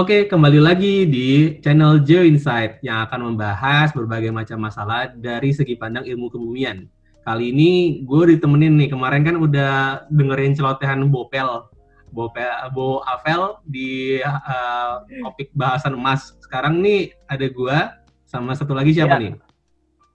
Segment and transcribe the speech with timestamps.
[0.00, 5.76] Oke, kembali lagi di channel Geo Insight yang akan membahas berbagai macam masalah dari segi
[5.76, 6.88] pandang ilmu kebumian.
[7.20, 11.68] Kali ini gue ditemenin nih, kemarin kan udah dengerin celotehan Bopel,
[12.16, 16.32] Bopel, Bo Avel di uh, topik bahasan emas.
[16.40, 17.76] Sekarang nih ada gue
[18.24, 19.22] sama satu lagi siapa ya.
[19.28, 19.32] nih?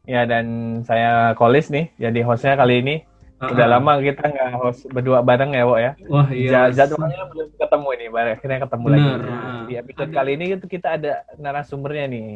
[0.10, 2.96] Ya, dan saya Kolis nih, jadi hostnya kali ini.
[3.36, 3.52] Uh-huh.
[3.52, 5.92] Udah lama kita nggak host berdua bareng ya, Wo ya.
[6.08, 6.72] Wah iya.
[6.72, 9.00] Jadwalnya belum ketemu ini, akhirnya ketemu Bener.
[9.04, 9.24] lagi.
[9.68, 12.30] Di episode kali ini itu kita ada narasumbernya nih.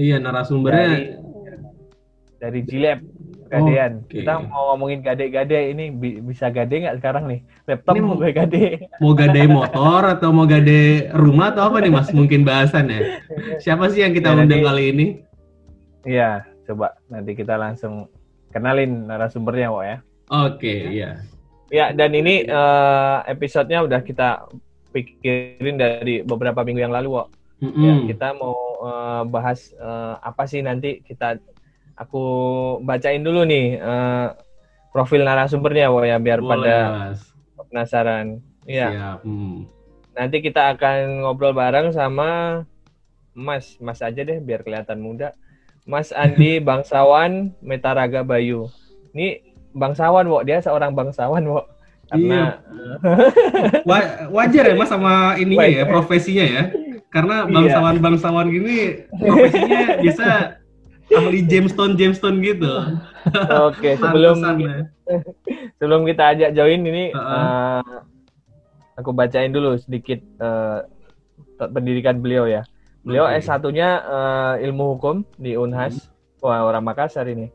[0.00, 1.04] Iya, narasumbernya dari,
[2.40, 3.00] dari Gilep
[3.50, 4.06] Gadean.
[4.06, 4.22] Okay.
[4.22, 5.90] Kita mau ngomongin gade-gade ini
[6.24, 7.40] bisa gade nggak sekarang nih?
[7.66, 8.64] Laptop ini mau gue gade.
[9.02, 12.08] Mau gade motor atau mau gade rumah atau apa nih Mas?
[12.14, 13.26] Mungkin bahasannya.
[13.58, 15.06] Siapa sih yang kita ya, undang kali ini?
[16.06, 18.06] Iya, coba nanti kita langsung
[18.54, 20.00] kenalin narasumbernya, Wo ya.
[20.30, 21.10] Oke, okay, iya.
[21.70, 24.46] Ya, dan ini uh, episodenya udah kita
[24.94, 27.28] pikirin dari beberapa minggu yang lalu, Wak.
[27.60, 27.82] Mm -hmm.
[27.82, 31.36] ya, kita mau uh, bahas uh, apa sih nanti kita
[31.98, 32.22] aku
[32.86, 34.38] bacain dulu nih uh,
[34.94, 37.20] profil narasumbernya, Wak ya, biar Boleh, pada mas.
[37.70, 38.26] penasaran.
[38.70, 39.18] Iya.
[39.26, 39.66] Hmm.
[40.14, 42.62] Nanti kita akan ngobrol bareng sama
[43.34, 45.34] Mas, Mas aja deh biar kelihatan muda.
[45.86, 48.68] Mas Andi Bangsawan Metaraga Bayu.
[49.14, 50.42] Ini bangsawan, Wok.
[50.46, 51.66] Dia seorang bangsawan, Wok.
[52.10, 52.58] Karena
[53.86, 54.26] iya.
[54.34, 56.62] wajar ya Mas sama ininya ya, profesinya ya.
[57.10, 57.54] Karena iya.
[57.54, 60.58] bangsawan-bangsawan gini profesinya bisa
[61.10, 62.70] ahli Jamestown Jamestown gitu.
[63.70, 64.42] Oke, sebelum
[65.78, 67.34] sebelum kita ajak join ini uh -uh.
[67.82, 67.98] Uh,
[68.98, 70.86] aku bacain dulu sedikit uh,
[71.58, 72.62] pendidikan beliau ya.
[73.00, 73.40] Beliau okay.
[73.40, 76.10] S1-nya uh, ilmu hukum di Unhas.
[76.40, 76.46] Hmm.
[76.46, 77.48] Wah, orang Makassar ini.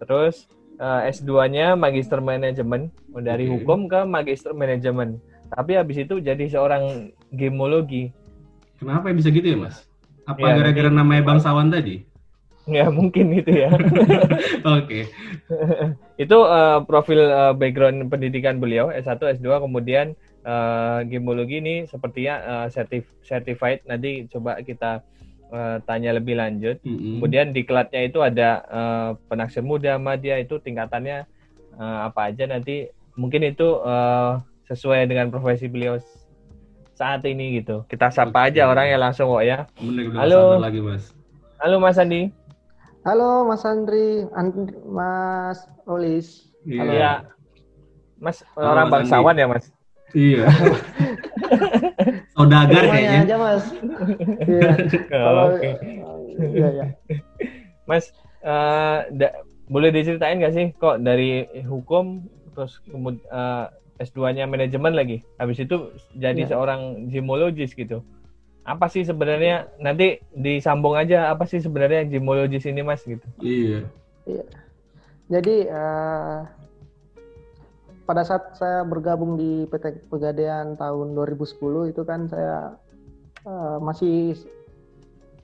[0.00, 0.48] Terus
[0.80, 2.88] uh, eh, S2-nya magister manajemen
[3.20, 3.52] dari okay.
[3.60, 5.20] hukum ke magister manajemen.
[5.52, 8.10] Tapi habis itu jadi seorang gemologi.
[8.80, 9.84] Kenapa bisa gitu ya, Mas?
[10.24, 12.06] Apa ya, gara-gara ya, namanya bangsawan tadi?
[12.70, 13.68] Ya, mungkin itu ya.
[14.78, 15.10] Oke.
[16.22, 20.14] itu uh, profil uh, background pendidikan beliau S1, S2 kemudian
[20.46, 25.02] uh, gemologi ini sepertinya uh, certif certified nanti coba kita
[25.50, 26.80] uh, tanya lebih lanjut.
[26.82, 27.18] Mm-hmm.
[27.18, 31.26] Kemudian di kelatnya itu ada uh, penaksir muda, media itu tingkatannya
[31.76, 32.88] uh, apa aja nanti
[33.18, 34.40] mungkin itu uh,
[34.70, 35.98] sesuai dengan profesi beliau
[36.94, 37.82] saat ini gitu.
[37.88, 38.56] Kita sapa okay.
[38.56, 39.66] aja orangnya langsung kok ya.
[40.14, 40.60] Halo.
[40.60, 41.16] Lagi, Mas.
[41.60, 42.32] Halo Mas Andi.
[43.04, 46.52] Halo Mas Andri, And Mas Olis.
[46.68, 46.80] Iya.
[46.84, 46.94] Halo.
[48.20, 49.42] Mas Halo, orang Mas bangsawan Andi.
[49.42, 49.64] ya Mas?
[50.12, 50.44] Iya.
[52.34, 53.20] Saudagar kayaknya.
[53.26, 53.64] aja mas.
[54.46, 54.70] Iya.
[55.12, 55.74] Kalau okay.
[56.40, 56.86] iya ya.
[57.84, 58.14] Mas,
[58.46, 64.94] uh, da, boleh diceritain nggak sih kok dari hukum terus kemudian uh, eh, S2-nya manajemen
[64.96, 65.22] lagi.
[65.38, 66.56] Habis itu jadi ya.
[66.56, 68.02] seorang gemologis gitu.
[68.64, 73.24] Apa sih sebenarnya nanti disambung aja apa sih sebenarnya gemologis ini Mas gitu.
[73.40, 73.86] Iya.
[74.26, 74.44] Iya.
[75.30, 76.42] Jadi uh,
[78.10, 82.74] pada saat saya bergabung di PT Pegadaian tahun 2010 itu kan saya
[83.46, 84.34] uh, masih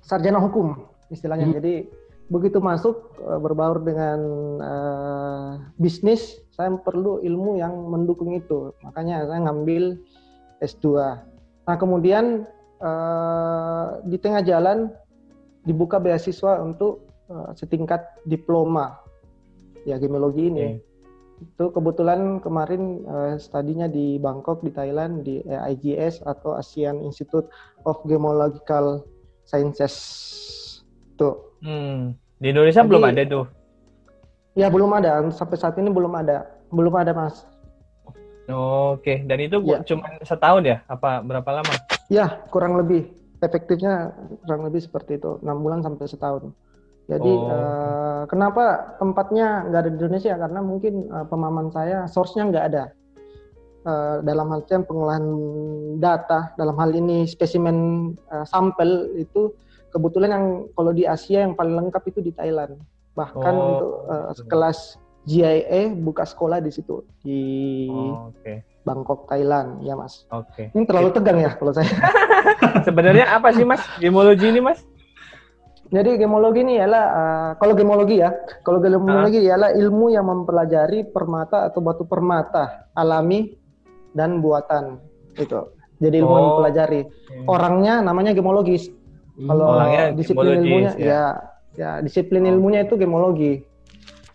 [0.03, 0.75] sarjana hukum
[1.15, 1.47] istilahnya.
[1.47, 1.63] Hmm.
[1.63, 1.87] Jadi
[2.27, 4.19] begitu masuk uh, berbaur dengan
[4.59, 8.75] uh, bisnis, saya perlu ilmu yang mendukung itu.
[8.83, 10.03] Makanya saya ngambil
[10.59, 10.87] S2.
[11.71, 12.51] Nah, kemudian
[12.83, 14.91] uh, di tengah jalan
[15.63, 18.99] dibuka beasiswa untuk uh, setingkat diploma
[19.87, 20.67] ya gemologi ini.
[20.67, 20.86] Hmm
[21.37, 27.49] itu kebetulan kemarin uh, studinya di Bangkok di Thailand di AIGS atau ASEAN Institute
[27.85, 29.05] of Gemological
[29.45, 29.95] Sciences
[31.21, 31.37] tuh.
[31.61, 32.17] Hmm.
[32.41, 33.45] Di Indonesia Jadi, belum ada tuh.
[34.57, 37.45] Ya belum ada sampai saat ini belum ada belum ada mas.
[38.47, 39.17] Oke okay.
[39.27, 39.83] dan itu ya.
[39.85, 41.75] cuma setahun ya apa berapa lama?
[42.09, 43.13] Ya kurang lebih
[43.45, 44.17] efektifnya
[44.47, 46.53] kurang lebih seperti itu enam bulan sampai setahun.
[47.07, 47.47] Jadi oh.
[47.47, 50.35] uh, kenapa tempatnya nggak ada di Indonesia?
[50.35, 52.85] Karena mungkin uh, pemahaman saya source-nya nggak ada.
[53.87, 55.27] Uh, dalam hal pengolahan
[56.03, 59.55] data, dalam hal ini spesimen uh, sampel itu
[59.95, 62.83] kebetulan yang kalau di Asia yang paling lengkap itu di Thailand.
[63.15, 63.67] Bahkan oh.
[63.71, 67.41] untuk uh, kelas GIA buka sekolah di situ di
[67.91, 68.63] oh, okay.
[68.87, 70.27] Bangkok, Thailand, ya Mas.
[70.31, 70.71] Oke.
[70.71, 70.75] Okay.
[70.75, 71.91] Ini terlalu tegang ya kalau saya.
[72.87, 74.87] Sebenarnya apa sih Mas gemologi ini Mas?
[75.87, 78.35] Jadi gemologi ini ialah uh, kalau gemologi ya,
[78.67, 79.47] kalau gemologi uh.
[79.55, 83.55] ialah ilmu yang mempelajari permata atau batu permata alami
[84.11, 84.99] dan buatan
[85.39, 85.63] itu.
[86.03, 86.37] Jadi ilmu oh.
[86.37, 87.01] yang mempelajari.
[87.07, 87.47] Hmm.
[87.47, 88.91] Orangnya namanya gemologis.
[89.39, 89.47] Hmm.
[89.53, 89.67] Kalau
[90.19, 91.07] disiplin ilmunya ya.
[91.07, 91.25] ya
[91.77, 92.51] ya disiplin oh.
[92.57, 93.55] ilmunya itu gemologi.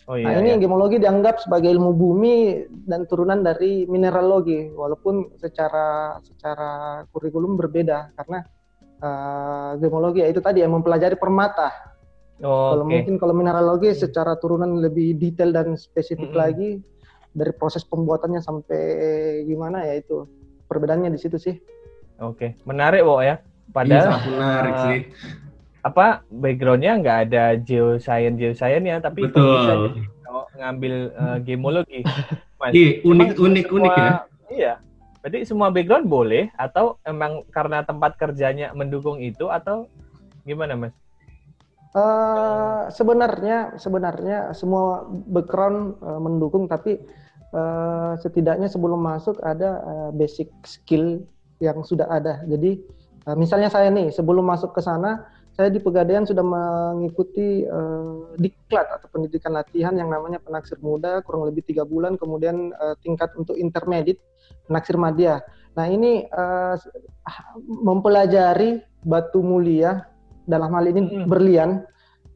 [0.10, 0.60] Oh, iya, nah ini iya.
[0.60, 8.44] gemologi dianggap sebagai ilmu bumi dan turunan dari mineralogi, walaupun secara secara kurikulum berbeda karena
[9.02, 11.74] uh, gemologi itu tadi yang mempelajari permata.
[12.42, 12.94] Oh, kalau okay.
[12.98, 16.42] mungkin kalau mineralogi secara turunan lebih detail dan spesifik mm -hmm.
[16.42, 16.70] lagi
[17.32, 18.82] dari proses pembuatannya sampai
[19.46, 20.26] gimana ya itu
[20.66, 21.56] perbedaannya di situ sih.
[22.22, 22.50] Oke, okay.
[22.66, 23.42] menarik Wo ya.
[23.72, 25.00] Padahal iya, menarik uh, sih.
[25.82, 29.48] Apa backgroundnya nggak ada geoscience geoscience ya, tapi Betul.
[29.48, 29.74] bisa
[30.26, 32.02] kalau ngambil uh, gemologi.
[32.62, 34.14] Iya, unik unik unik ya.
[34.54, 34.74] Iya.
[35.22, 39.86] Berarti semua background boleh atau emang karena tempat kerjanya mendukung itu atau
[40.50, 40.94] gimana mas?
[41.94, 46.98] Uh, sebenarnya sebenarnya semua background uh, mendukung tapi
[47.54, 51.22] uh, setidaknya sebelum masuk ada uh, basic skill
[51.62, 52.42] yang sudah ada.
[52.50, 52.82] Jadi
[53.30, 55.22] uh, misalnya saya nih sebelum masuk ke sana
[55.52, 61.44] saya di Pegadaian sudah mengikuti uh, diklat atau pendidikan latihan yang namanya penaksir muda kurang
[61.44, 64.24] lebih tiga bulan, kemudian uh, tingkat untuk intermediate
[64.72, 65.44] penaksir madya.
[65.76, 66.80] Nah ini uh,
[67.68, 70.08] mempelajari batu mulia
[70.48, 71.28] dalam hal ini hmm.
[71.28, 71.84] berlian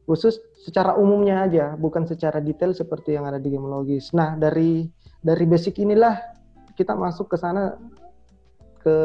[0.04, 4.12] khusus secara umumnya aja, bukan secara detail seperti yang ada di gemologis.
[4.12, 4.84] Nah dari
[5.24, 6.20] dari basic inilah
[6.76, 7.80] kita masuk ke sana
[8.84, 8.96] ke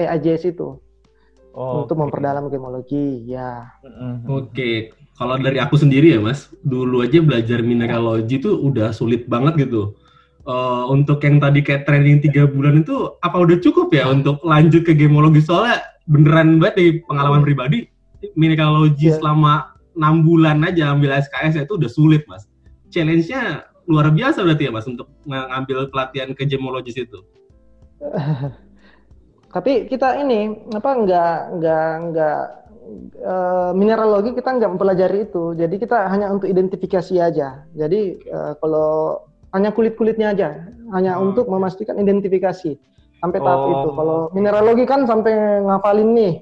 [0.00, 0.78] EIJS itu
[1.52, 2.02] oh, untuk okay.
[2.06, 3.68] memperdalam gemologi ya.
[3.82, 4.74] Oke, okay.
[5.20, 9.92] kalau dari aku sendiri ya mas, dulu aja belajar mineralogi itu udah sulit banget gitu.
[10.46, 14.86] Uh, untuk yang tadi kayak training tiga bulan itu apa udah cukup ya untuk lanjut
[14.86, 17.90] ke gemologi soalnya beneran banget di pengalaman pribadi
[18.38, 19.18] mineralogi yeah.
[19.18, 22.46] selama enam bulan aja ambil SKS itu udah sulit mas.
[22.92, 27.24] Challenge-nya luar biasa berarti ya mas untuk mengambil pelatihan ke gemologis itu.
[29.54, 32.40] Tapi kita ini apa nggak nggak nggak
[33.24, 35.56] uh, mineralogi kita nggak mempelajari itu.
[35.56, 37.64] Jadi kita hanya untuk identifikasi aja.
[37.72, 39.24] Jadi uh, kalau
[39.56, 41.32] hanya kulit kulitnya aja, hanya hmm.
[41.32, 42.76] untuk memastikan identifikasi
[43.24, 43.72] sampai tahap oh.
[43.72, 43.88] itu.
[43.96, 46.34] Kalau mineralogi kan sampai ngafalin nih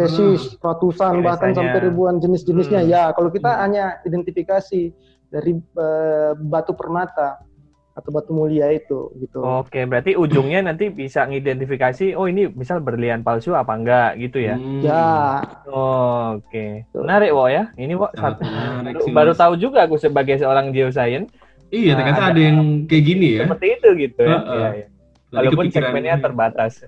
[0.00, 0.62] spesies hmm.
[0.62, 1.26] ratusan Biasanya.
[1.26, 2.80] bahkan sampai ribuan jenis-jenisnya.
[2.86, 2.90] Hmm.
[2.90, 3.60] Ya kalau kita hmm.
[3.66, 4.94] hanya identifikasi
[5.30, 7.42] dari uh, batu permata
[7.90, 9.42] atau batu mulia itu gitu.
[9.42, 14.56] Oke, berarti ujungnya nanti bisa ngidentifikasi oh ini misal berlian palsu apa enggak gitu ya.
[14.56, 14.80] Hmm.
[14.80, 15.42] Ya.
[15.68, 16.86] Oh, Oke.
[16.86, 16.96] Okay.
[16.96, 17.74] Menarik Wo ya.
[17.76, 21.28] Ini Wo satu, baru, baru tahu juga aku sebagai seorang geoscience.
[21.70, 22.58] Iya, nah, ternyata ada, ada yang
[22.90, 23.44] kayak gini ya.
[23.46, 24.30] Seperti itu gitu ya.
[24.30, 24.58] Uh, uh.
[24.58, 24.86] ya, ya.
[25.30, 26.82] Walaupun segmennya terbatas.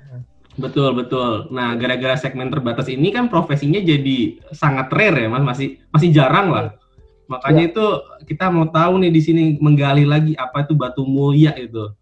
[0.58, 1.48] Betul betul.
[1.54, 5.44] Nah, gara-gara segmen terbatas ini kan profesinya jadi sangat rare ya, Mas.
[5.46, 6.66] Masih masih jarang lah.
[7.30, 7.70] Makanya ya.
[7.72, 7.86] itu
[8.28, 11.94] kita mau tahu nih di sini menggali lagi apa itu batu mulia itu.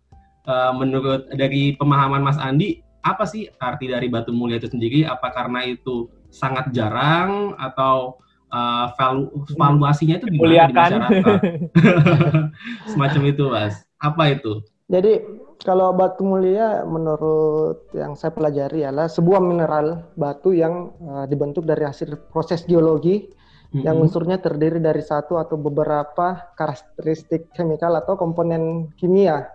[0.48, 5.06] Uh, menurut dari pemahaman Mas Andi, apa sih arti dari batu mulia itu sendiri?
[5.06, 8.18] Apa karena itu sangat jarang atau
[8.50, 11.41] uh, valu valuasinya itu gimana di masyarakat?
[12.93, 13.82] Semacam itu, Mas.
[13.99, 14.62] Apa itu?
[14.91, 15.23] Jadi
[15.62, 21.87] kalau batu mulia menurut yang saya pelajari adalah sebuah mineral batu yang uh, dibentuk dari
[21.87, 23.38] hasil proses geologi hmm
[23.87, 29.47] yang unsurnya terdiri dari satu atau beberapa karakteristik chemical atau komponen kimia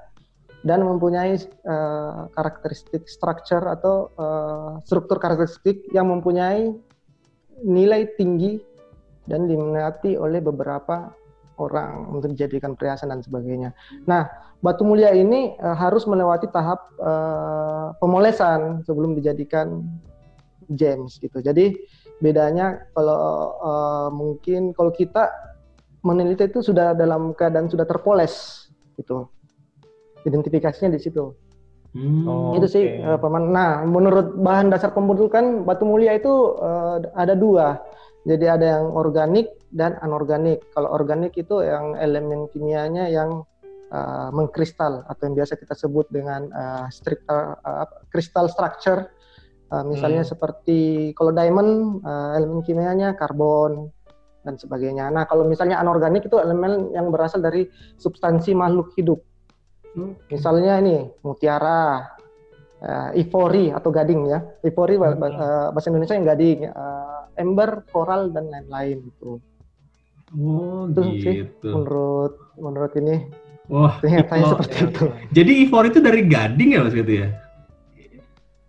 [0.64, 1.36] dan mempunyai
[1.68, 6.72] uh, karakteristik structure atau uh, struktur karakteristik yang mempunyai
[7.60, 8.64] nilai tinggi
[9.25, 11.13] dan diminati oleh beberapa
[11.56, 13.72] orang untuk dijadikan perhiasan dan sebagainya.
[14.06, 14.27] Nah,
[14.60, 19.86] batu mulia ini uh, harus melewati tahap uh, pemolesan sebelum dijadikan
[20.75, 21.39] gems gitu.
[21.39, 21.79] Jadi
[22.20, 25.32] bedanya kalau uh, mungkin kalau kita
[26.05, 29.27] meneliti itu sudah dalam keadaan sudah terpoles gitu
[30.24, 31.34] identifikasinya di situ
[31.98, 32.74] hmm, itu okay.
[32.74, 37.82] sih uh, peman nah menurut bahan dasar pembentukan batu mulia itu uh, ada dua
[38.25, 43.46] jadi ada yang organik dan anorganik kalau organik itu yang elemen kimianya yang
[43.94, 49.10] uh, mengkristal atau yang biasa kita sebut dengan uh, strict, uh, crystal structure
[49.65, 50.29] Uh, misalnya hmm.
[50.29, 50.79] seperti
[51.17, 53.89] kalau diamond uh, elemen kimianya karbon
[54.46, 55.10] dan sebagainya.
[55.10, 57.65] Nah, kalau misalnya anorganik itu elemen yang berasal dari
[57.98, 59.17] substansi makhluk hidup.
[59.98, 60.13] Hmm.
[60.29, 61.98] Misalnya ini mutiara,
[62.77, 64.39] uh, ivory atau gading ya.
[64.62, 65.74] Ivory hmm.
[65.74, 67.05] bahasa Indonesia yang gading, uh,
[67.36, 69.39] ember, koral dan lain-lain gitu.
[70.36, 71.22] Oh, itu gitu.
[71.22, 73.15] sih menurut menurut ini.
[73.65, 75.06] Wah, ternyata seperti itu.
[75.34, 77.27] Jadi ivory itu dari gading ya Mas gitu ya?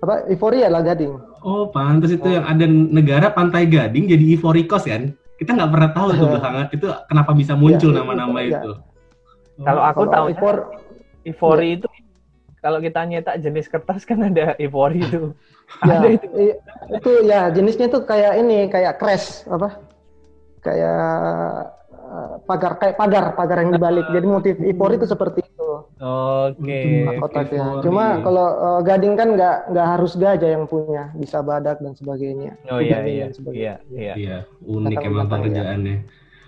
[0.06, 1.12] apa euforia lah Gading.
[1.46, 2.32] Oh, pantas itu oh.
[2.36, 5.14] yang ada negara pantai Gading jadi Ivorikos kan?
[5.36, 8.70] Kita nggak pernah tahu tuh belakangan itu kenapa bisa muncul iya, nama-nama ya, itu.
[9.56, 9.64] Oh.
[9.64, 10.56] Kalau aku tahu Ivor
[11.24, 11.76] Ivori ya.
[11.80, 11.86] itu
[12.66, 15.30] kalau kita nyetak jenis kertas kan ada Ivori itu.
[15.86, 16.26] ya, ada itu.
[16.90, 19.78] itu ya jenisnya itu kayak ini kayak crash apa?
[20.66, 20.98] Kayak
[21.94, 24.10] uh, pagar kayak pagar pagar yang dibalik.
[24.10, 25.70] Jadi motif Ivori itu seperti itu.
[26.02, 26.58] Oke.
[26.58, 27.06] Okay.
[27.06, 27.86] Mahkotanya.
[27.86, 32.58] Cuma kalau uh, gading kan nggak nggak harus gajah yang punya, bisa badak dan sebagainya.
[32.66, 33.26] Oh iya iya.
[33.30, 34.14] Iya iya.
[34.18, 35.96] Iya, unik emang pekerjaannya.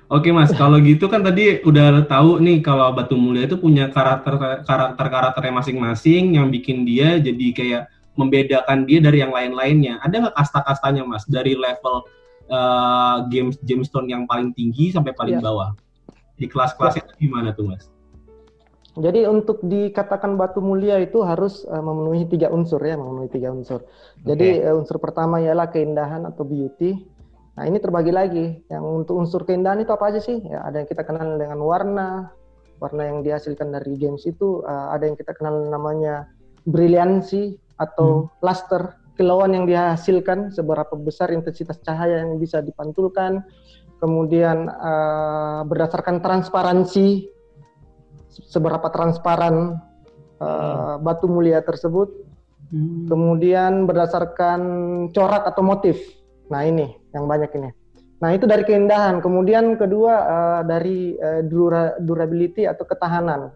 [0.09, 4.65] Oke mas, kalau gitu kan tadi udah tahu nih kalau Batu Mulia itu punya karakter
[4.65, 7.83] karakter karakternya masing-masing yang bikin dia jadi kayak
[8.17, 10.01] membedakan dia dari yang lain-lainnya.
[10.01, 12.09] Ada nggak kasta-kastanya mas dari level
[12.49, 15.45] uh, games gemstone yang paling tinggi sampai paling ya.
[15.45, 15.77] bawah?
[16.41, 17.13] Di kelas-kelasnya ya.
[17.21, 17.93] gimana tuh mas?
[18.97, 23.85] Jadi untuk dikatakan batu mulia itu harus uh, memenuhi tiga unsur ya, memenuhi tiga unsur.
[24.25, 27.18] Jadi uh, unsur pertama ialah keindahan atau beauty
[27.59, 28.47] Nah ini terbagi lagi.
[28.71, 30.39] Yang untuk unsur keindahan itu apa aja sih?
[30.47, 32.31] Ya, ada yang kita kenal dengan warna,
[32.79, 34.63] warna yang dihasilkan dari games itu.
[34.63, 36.31] Uh, ada yang kita kenal namanya
[36.71, 38.47] briliansi atau hmm.
[38.47, 38.83] luster,
[39.19, 43.43] kilauan yang dihasilkan, seberapa besar intensitas cahaya yang bisa dipantulkan.
[43.99, 47.27] Kemudian uh, berdasarkan transparansi,
[48.47, 49.83] seberapa transparan
[50.39, 50.97] uh, hmm.
[51.03, 52.07] batu mulia tersebut.
[52.71, 53.11] Hmm.
[53.11, 54.61] Kemudian berdasarkan
[55.11, 56.18] corak atau motif.
[56.49, 57.71] Nah ini yang banyak ini.
[58.19, 59.23] Nah itu dari keindahan.
[59.23, 63.55] Kemudian kedua uh, dari uh, dura, durability atau ketahanan.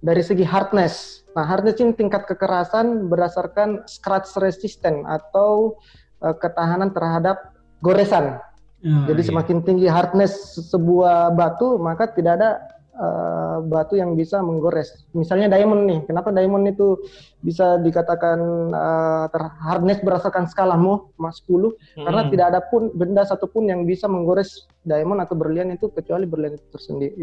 [0.00, 1.24] Dari segi hardness.
[1.32, 5.80] Nah hardness ini tingkat kekerasan berdasarkan scratch resistant atau
[6.20, 8.36] uh, ketahanan terhadap goresan.
[8.80, 9.28] Oh, Jadi iya.
[9.28, 15.08] semakin tinggi hardness sebuah batu maka tidak ada uh, batu yang bisa menggores.
[15.16, 17.00] Misalnya diamond nih, kenapa diamond itu
[17.40, 18.38] bisa dikatakan
[18.70, 19.26] uh,
[19.64, 21.48] hardness berdasarkan skala Mohs 10?
[21.48, 22.04] Hmm.
[22.04, 26.60] Karena tidak ada pun benda satupun yang bisa menggores diamond atau berlian itu kecuali berlian
[26.60, 26.76] itu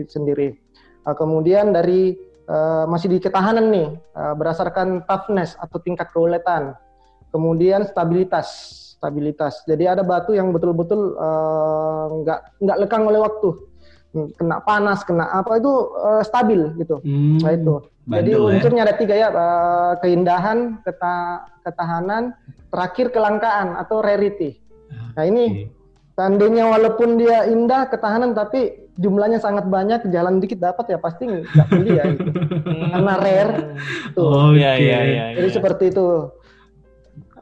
[0.10, 0.58] sendiri.
[1.06, 2.18] Uh, kemudian dari
[2.50, 6.74] uh, masih di ketahanan nih, uh, berdasarkan toughness atau tingkat keuletan.
[7.30, 8.50] Kemudian stabilitas,
[8.98, 9.62] stabilitas.
[9.70, 11.14] Jadi ada batu yang betul-betul
[12.26, 13.67] nggak -betul, uh, nggak lekang oleh waktu
[14.14, 17.00] kena panas, kena apa itu uh, stabil gitu.
[17.04, 17.76] Hmm, nah itu.
[18.08, 18.40] Jadi ya.
[18.40, 22.32] unsurnya ada tiga ya, uh, keindahan, keta ketahanan,
[22.72, 24.56] terakhir kelangkaan atau rarity.
[25.20, 25.68] Nah ini
[26.16, 31.68] seandainya walaupun dia indah, ketahanan, tapi jumlahnya sangat banyak, jalan dikit dapat ya pasti nggak
[31.68, 32.06] beli ya.
[32.16, 32.32] Gitu.
[32.96, 33.54] Karena rare.
[34.16, 34.24] Tuh.
[34.24, 35.24] Oh iya iya iya.
[35.44, 35.56] Jadi ya.
[35.60, 36.32] seperti itu.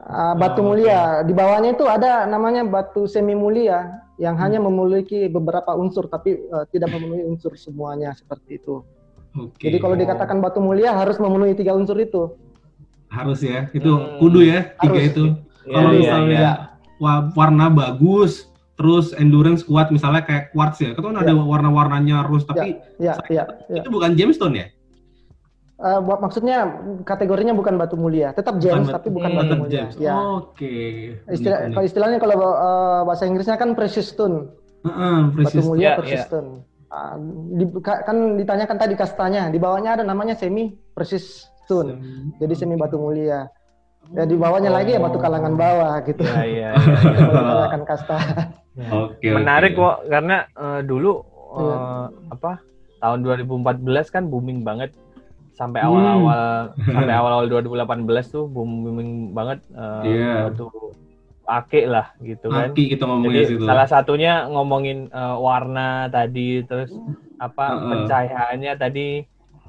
[0.06, 1.22] Uh, batu oh, mulia.
[1.22, 1.30] Okay.
[1.30, 4.42] Di bawahnya itu ada namanya batu semi mulia yang hmm.
[4.42, 8.80] hanya memiliki beberapa unsur tapi uh, tidak memenuhi unsur semuanya seperti itu.
[9.36, 9.68] Okay.
[9.68, 12.32] Jadi kalau dikatakan batu mulia harus memenuhi tiga unsur itu.
[13.12, 14.18] Harus ya, itu hmm.
[14.18, 15.10] kudu ya tiga harus.
[15.12, 15.24] itu.
[15.66, 16.52] Ya, kalau ya, misalnya ya.
[17.36, 18.48] warna bagus,
[18.80, 21.36] terus endurance kuat misalnya kayak quartz ya, kan ada ya.
[21.36, 23.82] warna-warnanya harus tapi ya, ya, ya, ya.
[23.84, 24.66] itu bukan gemstone ya?
[25.76, 26.72] Uh, maksudnya
[27.04, 29.84] kategorinya bukan batu mulia, tetap gems bukan, tapi bukan hmm, batu mulia.
[30.00, 30.16] Ya.
[30.16, 30.56] Oke.
[30.56, 31.36] Okay.
[31.36, 34.48] Istilah, kalau istilahnya kalau uh, bahasa Inggrisnya kan precious stone.
[34.80, 35.60] Uh, uh, precious.
[35.60, 36.28] Batu mulia yeah, precious yeah.
[36.32, 36.48] stone.
[36.88, 37.14] Uh,
[37.60, 42.00] di, kan ditanyakan tadi kastanya, di bawahnya ada namanya semi precious stone.
[42.00, 42.40] Semi.
[42.40, 43.44] Jadi semi batu mulia.
[44.16, 44.76] Ya di bawahnya oh.
[44.80, 46.24] lagi ya batu kalangan bawah gitu.
[46.24, 46.70] Iya iya.
[46.72, 47.68] iya.
[47.68, 48.16] ya, kasta.
[49.04, 49.28] Oke.
[49.28, 49.84] Menarik okay.
[49.84, 51.20] kok karena uh, dulu
[51.52, 52.32] uh, yeah.
[52.32, 52.64] apa
[53.04, 54.96] tahun 2014 kan booming banget
[55.56, 55.88] sampai hmm.
[55.88, 56.42] awal-awal
[56.76, 56.92] hmm.
[56.92, 60.52] sampai awal-awal 2018 tuh booming banget uh, yeah.
[60.52, 60.68] waktu
[61.46, 62.74] Ake lah gitu kan.
[62.74, 63.64] Aki kita ngomongin Jadi, situ.
[63.70, 66.90] Salah satunya ngomongin uh, warna tadi terus
[67.38, 67.88] apa uh -uh.
[67.94, 69.22] pencahayaannya tadi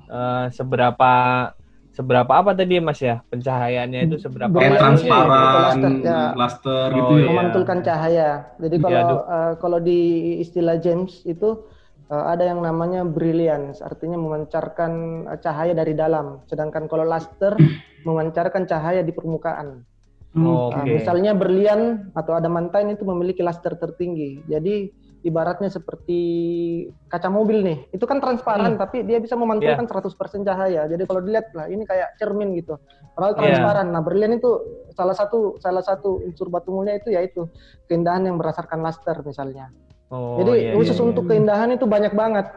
[0.10, 1.14] uh, seberapa
[1.94, 6.34] seberapa apa tadi Mas ya pencahayaannya itu seberapa ya, transparan, ya.
[6.34, 7.30] luster gitu oh, ya.
[7.30, 8.30] Memantulkan cahaya.
[8.58, 10.02] Jadi iya, kalau uh, kalau di
[10.42, 11.62] istilah James itu
[12.12, 16.44] uh, ada yang namanya brilliance, artinya memancarkan uh, cahaya dari dalam.
[16.48, 17.56] Sedangkan kalau luster
[18.08, 19.84] memancarkan cahaya di permukaan.
[20.38, 20.44] Okay.
[20.44, 24.46] Uh, misalnya berlian atau adamantine itu memiliki luster tertinggi.
[24.46, 24.92] Jadi
[25.26, 26.20] ibaratnya seperti
[27.10, 27.78] kaca mobil nih.
[27.92, 28.82] Itu kan transparan hmm.
[28.82, 30.40] tapi dia bisa memantulkan yeah.
[30.44, 30.82] 100% cahaya.
[30.86, 32.78] Jadi kalau dilihat lah ini kayak cermin gitu.
[33.18, 33.40] Padahal iya.
[33.42, 33.86] transparan.
[33.90, 33.94] Yeah.
[33.98, 34.52] Nah, berlian itu
[34.94, 37.50] salah satu salah satu unsur batu mulia itu yaitu
[37.90, 39.74] keindahan yang berdasarkan luster misalnya.
[40.08, 41.30] Oh, Jadi iya, khusus iya, untuk iya.
[41.36, 42.48] keindahan itu banyak banget.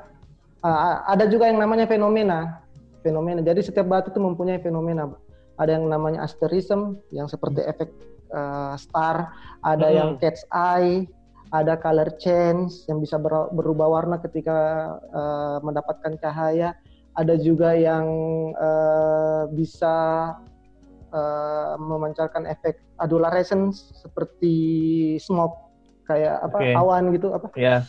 [0.63, 2.63] Uh, ada juga yang namanya fenomena.
[3.03, 3.43] Fenomena.
[3.43, 5.11] Jadi setiap batu itu mempunyai fenomena.
[5.59, 7.91] Ada yang namanya asterism yang seperti efek
[8.31, 9.35] uh, star,
[9.67, 9.97] ada hmm.
[9.97, 11.11] yang cat's eye,
[11.51, 14.59] ada color change yang bisa ber berubah warna ketika
[15.11, 16.79] uh, mendapatkan cahaya.
[17.19, 18.07] Ada juga yang
[18.55, 19.97] uh, bisa
[21.11, 24.55] uh, memancarkan efek adularescence seperti
[25.19, 25.70] smoke
[26.11, 26.75] kayak apa okay.
[26.75, 27.47] awan gitu apa?
[27.55, 27.87] Iya.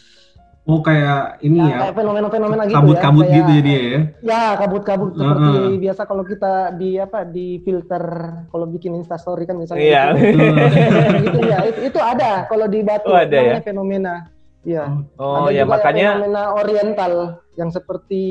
[0.70, 1.66] Oh kayak ini ya.
[1.74, 1.78] ya.
[1.90, 3.02] Kayak fenomena-fenomena gitu kabut, ya.
[3.02, 4.00] Kabut-kabut gitu ya dia ya.
[4.22, 5.82] Ya, kabut-kabut seperti uh -huh.
[5.82, 8.06] biasa kalau kita di apa di filter
[8.54, 10.04] kalau bikin Insta story kan misalnya Iya.
[10.14, 10.46] Gitu,
[11.26, 11.58] gitu ya.
[11.66, 13.58] Itu, itu ada kalau di batu oh, ada, ya?
[13.66, 14.30] fenomena.
[14.62, 14.86] Iya.
[15.18, 17.14] Oh, Ada ya juga makanya fenomena oriental
[17.58, 18.24] yang seperti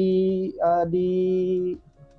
[0.63, 1.11] uh, di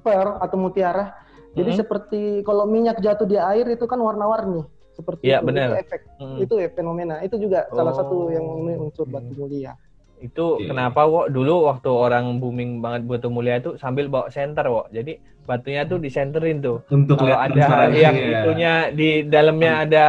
[0.04, 1.16] pearl atau mutiara.
[1.56, 1.80] Jadi hmm.
[1.80, 5.48] seperti kalau minyak jatuh di air itu kan warna-warni seperti ya, itu.
[5.51, 5.69] Benar.
[5.69, 6.01] Itu efek.
[6.19, 6.38] Hmm.
[6.39, 7.15] Itu ya fenomena.
[7.24, 7.75] Itu juga oh.
[7.77, 9.74] salah satu yang memenuhi unsur batu mulia.
[10.21, 10.69] Itu yeah.
[10.69, 14.93] kenapa Wok dulu waktu orang booming banget batu mulia itu sambil bawa senter Wok.
[14.93, 15.17] Jadi
[15.48, 16.86] batunya tuh disenterin tuh.
[16.93, 18.45] Untuk kalau ada yang ya.
[18.45, 19.83] itunya di dalamnya hmm.
[19.89, 20.05] ada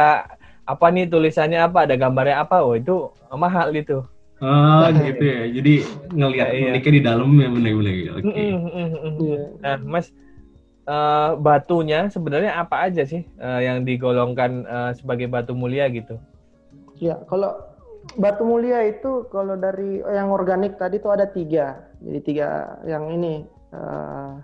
[0.63, 3.99] apa nih tulisannya apa, ada gambarnya apa, oh itu mahal itu.
[4.43, 5.41] Oh gitu ya.
[5.49, 5.73] Jadi
[6.11, 6.79] ngelihat ya, iya.
[6.79, 8.19] di dalam ya benar-benar.
[8.19, 8.27] Oke.
[8.27, 8.47] Okay.
[8.51, 10.11] Mm, mm, mm, nah, Mas
[10.87, 16.19] uh, batunya sebenarnya apa aja sih uh, yang digolongkan uh, sebagai batu mulia gitu?
[16.99, 17.55] Ya, kalau
[18.19, 21.87] batu mulia itu kalau dari yang organik tadi itu ada tiga.
[22.03, 24.39] Jadi tiga yang ini uh,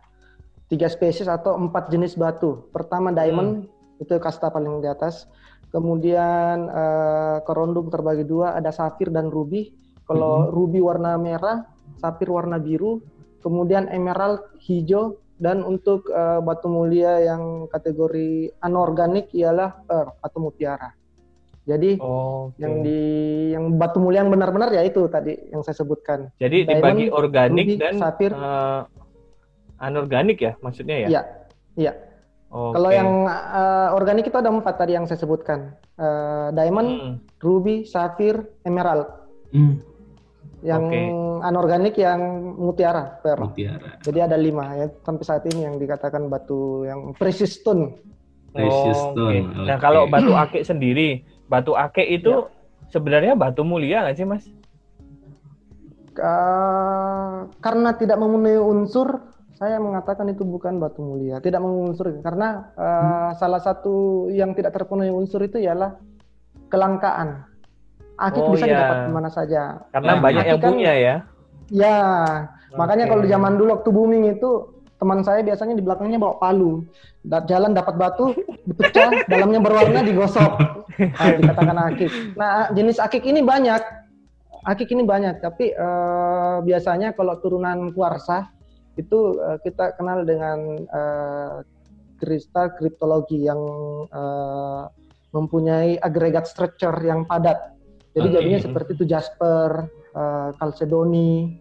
[0.69, 2.69] tiga spesies atau empat jenis batu.
[2.71, 4.03] Pertama diamond hmm.
[4.03, 5.27] itu kasta paling di atas.
[5.69, 7.45] Kemudian uh,
[7.93, 9.69] terbagi dua, ada safir dan ruby.
[10.09, 10.49] Kalau hmm.
[10.49, 11.69] ruby warna merah,
[12.01, 13.05] safir warna biru,
[13.45, 20.91] kemudian emerald hijau, dan untuk uh, batu mulia yang kategori anorganik ialah pearl atau mutiara.
[21.63, 22.65] Jadi oh, okay.
[22.65, 23.01] yang di
[23.53, 26.33] yang batu mulia yang benar-benar ya itu tadi yang saya sebutkan.
[26.41, 28.83] Jadi Diamond, dibagi organik ruby, dan safir, uh,
[29.79, 31.07] anorganik ya maksudnya ya?
[31.07, 31.21] Iya,
[31.79, 31.93] iya.
[32.49, 32.73] Okay.
[32.81, 35.77] Kalau yang uh, organik itu ada empat tadi yang saya sebutkan.
[36.01, 37.15] Uh, diamond, hmm.
[37.45, 39.05] ruby, safir, emerald.
[39.53, 39.85] Hmm.
[40.59, 41.05] Yang okay.
[41.47, 42.19] anorganik yang
[42.59, 43.19] mutiara.
[43.23, 43.95] Mutiara.
[44.03, 47.95] Jadi ada lima ya sampai saat ini yang dikatakan batu yang precious stone.
[48.51, 49.31] Precious oh, stone.
[49.31, 49.41] Okay.
[49.45, 49.67] Okay.
[49.71, 52.91] Nah kalau batu akik sendiri, batu akik itu ya.
[52.91, 54.45] sebenarnya batu mulia nggak sih mas?
[56.19, 62.87] Uh, karena tidak memenuhi unsur saya mengatakan itu bukan batu mulia, tidak mengunsur karena uh,
[62.87, 63.29] hmm.
[63.35, 65.99] salah satu yang tidak terpenuhi unsur itu ialah
[66.71, 67.48] kelangkaan.
[68.19, 68.75] Akik oh, bisa iya.
[68.75, 69.61] didapat di mana saja.
[69.95, 71.15] Karena nah, banyak yang kan, punya ya.
[71.69, 71.99] Ya,
[72.43, 72.75] okay.
[72.75, 74.51] makanya kalau di zaman dulu waktu booming itu
[74.99, 76.83] teman saya biasanya di belakangnya bawa palu.
[77.23, 78.35] Jalan dapat batu,
[78.67, 80.53] dipecah, dalamnya berwarna digosok.
[80.99, 82.11] Nah, dikatakan akik.
[82.35, 83.79] Nah, jenis akik ini banyak.
[84.67, 88.51] Akik ini banyak, tapi uh, biasanya kalau turunan kuarsa
[88.99, 90.59] itu uh, kita kenal dengan
[90.91, 91.63] uh,
[92.19, 93.63] kristal kriptologi yang
[94.11, 94.91] uh,
[95.31, 97.78] mempunyai agregat structure yang padat.
[98.19, 98.35] Jadi okay.
[98.35, 101.55] jadinya seperti itu jasper, uh, kalsedoni,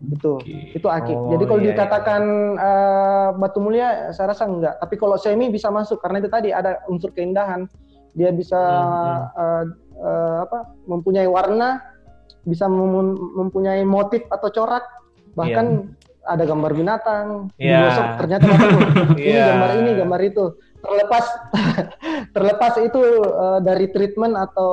[0.00, 0.72] itu okay.
[0.72, 1.12] itu akik.
[1.12, 1.72] Oh, Jadi kalau iya, iya.
[1.76, 2.22] dikatakan
[2.56, 2.64] iya.
[2.64, 4.80] Uh, batu mulia, saya rasa enggak.
[4.80, 7.68] Tapi kalau semi bisa masuk karena itu tadi ada unsur keindahan.
[8.16, 9.64] Dia bisa hmm, Uh,
[10.00, 10.72] uh, apa?
[10.88, 11.84] Mempunyai warna,
[12.48, 14.82] bisa mempunyai motif atau corak,
[15.36, 15.92] bahkan
[16.26, 17.88] ada gambar binatang yeah.
[17.88, 18.44] digosok ternyata
[19.16, 19.46] ini yeah.
[19.56, 20.44] gambar ini gambar itu
[20.80, 21.24] terlepas
[22.36, 24.72] terlepas itu uh, dari treatment atau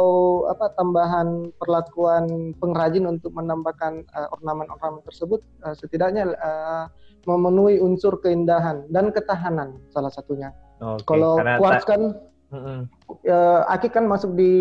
[0.52, 6.88] apa tambahan perlakuan pengrajin untuk menambahkan uh, ornamen-ornamen tersebut uh, setidaknya uh,
[7.28, 10.56] memenuhi unsur keindahan dan ketahanan salah satunya.
[10.80, 12.16] Okay, Kalau quartz kan
[12.54, 12.80] mm -hmm.
[13.28, 14.52] uh, akik kan masuk di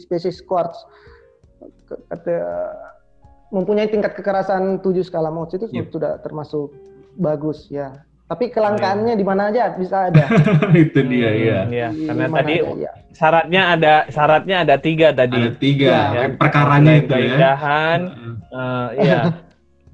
[0.00, 0.88] spesies quartz
[2.08, 2.34] kata
[3.48, 5.88] mempunyai tingkat kekerasan 7 skala Mohs itu yep.
[5.88, 6.72] sudah termasuk
[7.16, 8.04] bagus ya.
[8.28, 10.28] Tapi kelangkaannya di mana aja bisa ada.
[10.76, 11.60] itu dia hmm, ya.
[11.72, 11.88] ya.
[12.12, 12.92] Karena tadi aja, ya.
[13.16, 15.40] syaratnya ada syaratnya ada tiga tadi.
[15.40, 15.88] Ada tiga.
[15.88, 16.24] Ya, ya.
[16.36, 17.16] Perkaranya itu ya.
[17.16, 18.00] Keindahan,
[18.52, 19.20] uh, ya.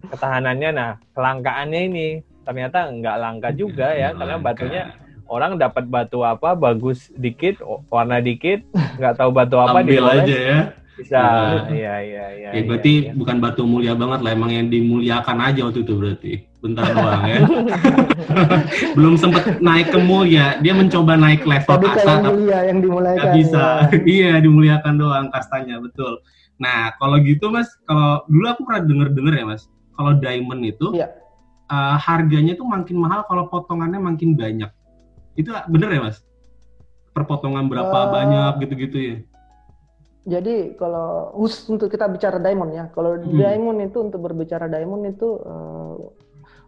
[0.04, 2.06] Ketahanannya, nah kelangkaannya ini
[2.44, 4.46] ternyata nggak langka juga ya, karena langka.
[4.52, 4.82] batunya
[5.24, 10.60] orang dapat batu apa bagus dikit, warna dikit, nggak tahu batu apa Ambil aja ya
[10.94, 12.48] bisa, nah, iya iya iya.
[12.54, 13.12] Ya, berarti ya, ya.
[13.18, 16.32] bukan batu mulia banget lah, emang yang dimuliakan aja waktu itu berarti.
[16.62, 17.40] Bentar doang ya.
[18.96, 22.06] Belum sempat naik ke mulia, dia mencoba naik level Tapi kasta.
[22.06, 23.32] Yang mulia yang dimuliakan.
[23.34, 23.98] bisa, ya.
[24.16, 26.22] iya dimuliakan doang kastanya, betul.
[26.62, 29.62] Nah kalau gitu mas, kalau dulu aku pernah denger-denger ya mas,
[29.98, 31.10] kalau diamond itu ya.
[31.74, 34.70] uh, harganya tuh makin mahal kalau potongannya makin banyak.
[35.34, 36.22] Itu bener ya mas?
[37.10, 39.16] Perpotongan berapa uh, banyak gitu-gitu ya?
[40.24, 43.36] Jadi kalau khusus untuk kita bicara diamond ya, kalau hmm.
[43.36, 46.00] diamond itu untuk berbicara diamond itu uh,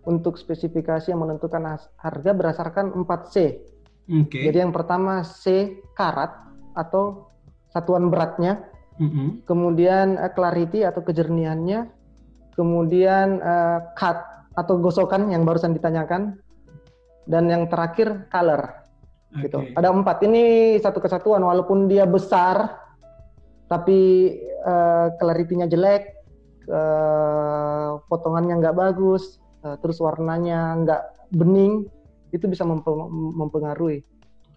[0.07, 3.37] untuk spesifikasi yang menentukan harga berdasarkan 4 C.
[4.07, 4.47] Okay.
[4.47, 6.31] Jadi yang pertama C karat
[6.79, 7.33] atau
[7.75, 8.63] satuan beratnya,
[9.03, 9.49] mm-hmm.
[9.49, 11.91] kemudian uh, clarity atau kejernihannya,
[12.55, 14.23] kemudian uh, cut
[14.55, 16.39] atau gosokan yang barusan ditanyakan,
[17.27, 18.87] dan yang terakhir color.
[19.35, 19.51] Okay.
[19.51, 19.59] Gitu.
[19.75, 20.23] Ada empat.
[20.23, 20.45] Ini
[20.79, 22.86] satu kesatuan walaupun dia besar
[23.67, 23.99] tapi
[24.63, 26.15] uh, clarity-nya jelek,
[26.71, 31.03] uh, potongannya nggak bagus, uh, terus warnanya nggak
[31.35, 31.87] bening,
[32.31, 34.03] itu bisa mempengaruhi.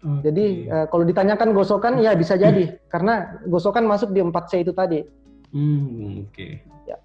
[0.00, 0.20] Okay.
[0.32, 5.04] Jadi uh, kalau ditanyakan gosokan ya bisa jadi karena gosokan masuk di 4C itu tadi.
[5.52, 6.32] Hmm, oke.
[6.32, 6.62] Okay.
[6.88, 6.96] Ya.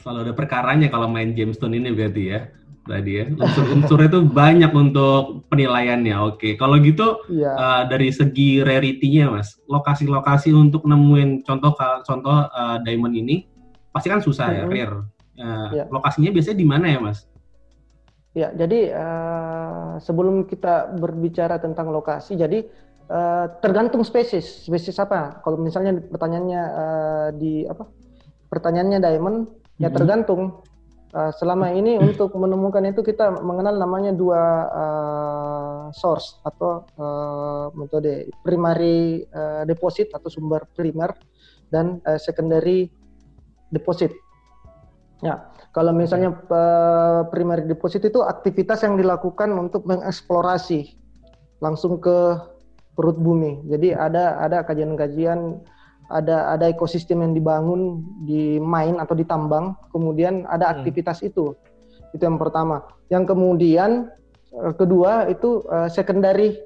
[0.00, 2.40] Selalu ada perkaranya kalau main gemstone ini berarti ya.
[2.88, 3.24] Tadi ya.
[3.28, 6.16] Unsur-unsur itu banyak untuk penilaiannya.
[6.32, 6.56] Oke.
[6.56, 7.52] Kalau gitu ya.
[7.54, 13.44] uh, dari segi rarity-nya Mas, lokasi-lokasi untuk nemuin contoh contoh uh, diamond ini
[13.92, 15.06] pasti kan susah ya, rare.
[15.36, 15.84] Uh, ya.
[15.92, 17.30] Lokasinya biasanya di mana ya, Mas?
[18.30, 22.62] Ya, jadi uh, sebelum kita berbicara tentang lokasi, jadi
[23.10, 24.70] uh, tergantung spesies.
[24.70, 25.42] Spesies apa?
[25.42, 27.90] Kalau misalnya pertanyaannya uh, di apa?
[28.46, 29.82] Pertanyaannya diamond, ya mm-hmm.
[29.82, 30.42] ya tergantung.
[31.10, 38.30] Uh, selama ini untuk menemukan itu kita mengenal namanya dua uh, source atau uh, metode
[38.46, 41.10] primary uh, deposit atau sumber primer
[41.74, 42.90] dan uh, secondary
[43.74, 44.14] deposit.
[45.20, 50.96] Ya, kalau misalnya uh, primary deposit itu aktivitas yang dilakukan untuk mengeksplorasi
[51.60, 52.40] langsung ke
[52.96, 53.66] perut bumi.
[53.68, 55.60] Jadi ada ada kajian-kajian,
[56.10, 60.74] ada ada ekosistem yang dibangun di mine atau di tambang, kemudian ada hmm.
[60.78, 61.28] aktivitas hmm.
[61.30, 61.54] itu.
[62.10, 62.82] Itu yang pertama.
[63.08, 64.10] Yang kemudian
[64.50, 66.58] uh, kedua itu uh, secondary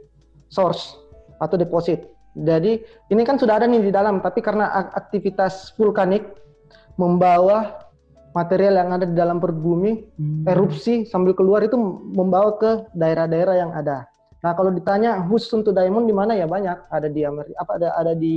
[0.48, 0.96] source
[1.38, 2.08] atau deposit.
[2.34, 2.82] Jadi
[3.14, 6.24] ini kan sudah ada nih di dalam, tapi karena aktivitas vulkanik
[6.98, 7.84] membawa
[8.34, 10.50] material yang ada di dalam perut bumi hmm.
[10.50, 11.78] erupsi sambil keluar itu
[12.10, 14.10] membawa ke daerah-daerah yang ada.
[14.44, 17.88] Nah kalau ditanya khusus untuk diamond di mana ya banyak ada di Amerika apa ada
[17.96, 18.36] ada di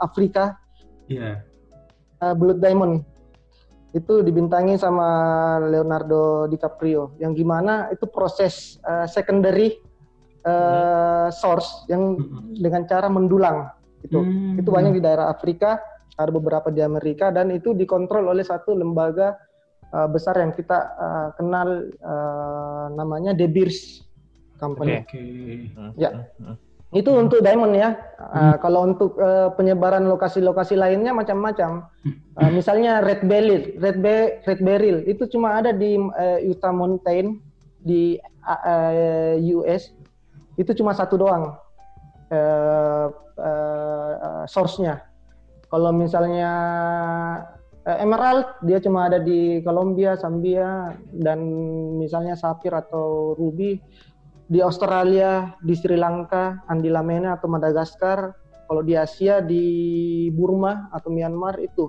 [0.00, 0.56] Afrika.
[1.12, 1.20] Iya.
[1.20, 1.36] Yeah.
[2.24, 3.04] Uh, Blood Diamond
[3.92, 5.04] itu dibintangi sama
[5.60, 9.76] Leonardo DiCaprio yang gimana itu proses uh, secondary
[10.48, 12.16] uh, source yang
[12.56, 13.68] dengan cara mendulang
[14.00, 14.64] itu hmm.
[14.64, 15.76] itu banyak di daerah Afrika
[16.16, 19.36] ada beberapa di Amerika dan itu dikontrol oleh satu lembaga
[19.92, 24.08] uh, besar yang kita uh, kenal uh, namanya De Beers
[24.62, 25.02] Company.
[25.02, 25.74] Okay.
[25.98, 26.30] Ya.
[26.94, 27.98] Itu untuk diamond ya.
[28.20, 31.90] Uh, kalau untuk uh, penyebaran lokasi-lokasi lainnya macam-macam.
[32.38, 37.42] Uh, misalnya red beryl, red, be red beryl itu cuma ada di uh, Utah Mountain
[37.82, 39.90] di uh, US.
[40.54, 41.58] Itu cuma satu doang
[42.30, 43.06] uh,
[43.40, 45.12] uh, source-nya
[45.72, 46.52] kalau misalnya
[47.88, 51.40] eh, emerald dia cuma ada di Kolombia, Zambia dan
[51.96, 53.80] misalnya sapphire atau ruby
[54.52, 58.36] di Australia, di Sri Lanka, Andi Lamena atau Madagaskar.
[58.68, 59.64] Kalau di Asia di
[60.28, 61.88] Burma atau Myanmar itu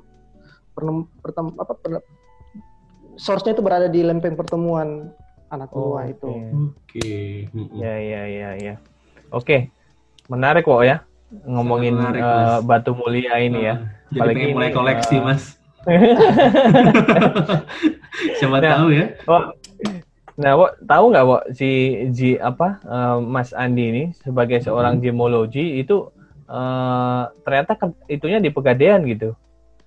[0.72, 2.00] pertem, apa per,
[3.20, 5.12] source-nya itu berada di lempeng pertemuan
[5.52, 6.28] anak tua oh, itu.
[6.28, 7.04] Oke.
[7.04, 7.32] Okay.
[7.76, 8.76] Ya ya ya ya.
[9.36, 9.68] Oke.
[10.32, 11.04] Menarik kok ya
[11.44, 13.76] ngomongin menarik, uh, batu mulia ini ya.
[14.14, 15.44] Jadi Apalagi mulai ini, koleksi, uh, Mas.
[18.40, 19.06] Siapa nah, tahu ya.
[19.28, 19.52] Oh,
[20.38, 21.70] nah, Wak, tahu nggak, Wak, si
[22.14, 25.04] Ji apa uh, Mas Andi ini sebagai seorang hmm.
[25.04, 26.10] gemologi itu
[26.48, 29.34] uh, ternyata ke, itunya di Pegadaian gitu.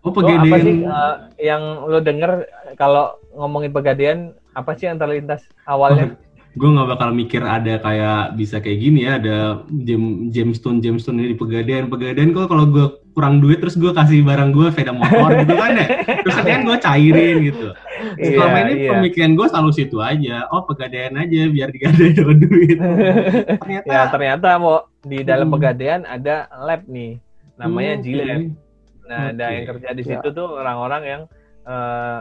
[0.03, 0.43] Oh, Pegadaian.
[0.43, 2.31] Lo apa sih uh, yang lo denger
[2.79, 4.19] kalau ngomongin Pegadaian
[4.57, 6.15] apa sih yang terlintas awalnya?
[6.57, 11.37] Gue nggak bakal mikir ada kayak bisa kayak gini ya ada gem gemstone gemstone ini
[11.37, 15.33] di pegadaian pegadaian kok kalau gue kurang duit terus gue kasih barang gue sepeda motor
[15.41, 15.87] gitu kan ya
[16.21, 17.69] terus kan gue cairin gitu
[18.21, 18.93] iya, selama ini yeah.
[18.93, 22.77] pemikiran gue selalu situ aja oh pegadaian aja biar digadai dapat duit
[23.65, 25.55] ternyata ya ternyata mau di dalam hmm.
[25.57, 27.17] pegadaian ada lab nih
[27.57, 28.43] namanya hmm, G Lab
[29.07, 29.33] nah okay.
[29.33, 30.37] ada yang kerja di situ ya.
[30.37, 31.23] tuh orang-orang yang
[31.65, 32.21] uh,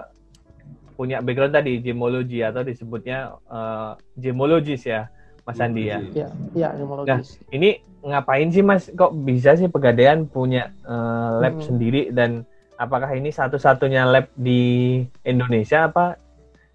[0.95, 5.11] punya background tadi gemologi atau disebutnya uh, gemologis ya
[5.45, 6.01] Mas Andi ya.
[6.01, 6.27] Iya,
[6.57, 7.11] ya, gemologis.
[7.11, 7.21] Nah,
[7.53, 7.69] ini
[8.01, 11.65] ngapain sih Mas kok bisa sih Pegadaian punya uh, lab hmm.
[11.65, 12.47] sendiri dan
[12.81, 16.17] apakah ini satu-satunya lab di Indonesia apa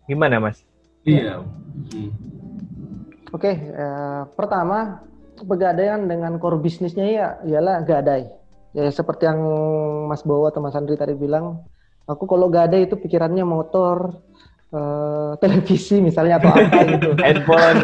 [0.06, 0.62] gimana Mas?
[1.02, 1.42] Iya.
[1.90, 2.10] Hmm.
[3.30, 5.06] Oke, okay, uh, pertama
[5.40, 8.28] Pegadaian dengan core bisnisnya ya ialah gadai.
[8.76, 9.40] Ya seperti yang
[10.06, 11.64] Mas Bowo atau Mas Andri tadi bilang,
[12.10, 14.18] Aku kalau gak ada itu pikirannya motor,
[14.74, 17.08] uh, televisi misalnya atau apa gitu.
[17.24, 17.80] Handphone.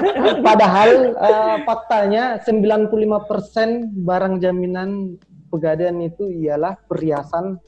[0.46, 5.16] Padahal uh, faktanya 95% barang jaminan
[5.52, 7.58] pegadaian itu ialah perhiasan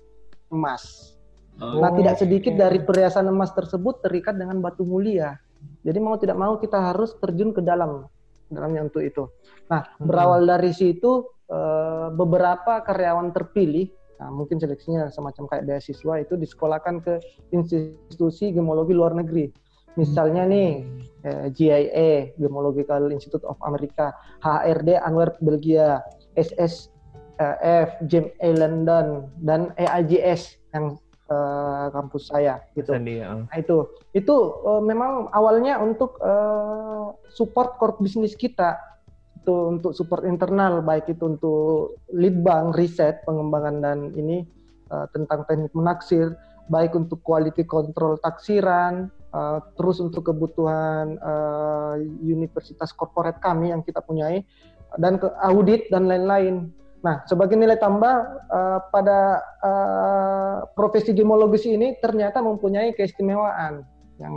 [0.53, 1.16] emas.
[1.61, 1.81] Oh.
[1.81, 5.37] Nah, tidak sedikit dari perhiasan emas tersebut terikat dengan batu mulia.
[5.83, 8.07] Jadi mau tidak mau kita harus terjun ke dalam
[8.51, 9.25] dalamnya untuk itu.
[9.70, 13.88] Nah, berawal dari situ uh, beberapa karyawan terpilih
[14.23, 17.19] Nah, mungkin seleksinya semacam kayak beasiswa itu disekolahkan ke
[17.51, 19.51] institusi gemologi luar negeri.
[19.99, 20.87] Misalnya nih
[21.27, 24.15] eh, GIA Gemological Institute of America,
[24.47, 25.99] HRD Anwer Belgia,
[26.39, 32.95] SSF James A London dan EAJS yang uh, kampus saya gitu.
[32.95, 33.35] Ya.
[33.35, 38.79] Nah, itu itu uh, memang awalnya untuk uh, support core bisnis kita
[39.42, 44.46] itu untuk support internal baik itu untuk lead bank riset pengembangan dan ini
[44.94, 46.38] uh, tentang teknik menaksir,
[46.70, 53.98] baik untuk quality control taksiran, uh, terus untuk kebutuhan uh, universitas korporat kami yang kita
[53.98, 54.46] punyai,
[55.02, 56.70] dan ke audit dan lain-lain.
[57.02, 63.83] Nah, sebagai nilai tambah uh, pada uh, profesi gemologis ini ternyata mempunyai keistimewaan
[64.22, 64.35] yang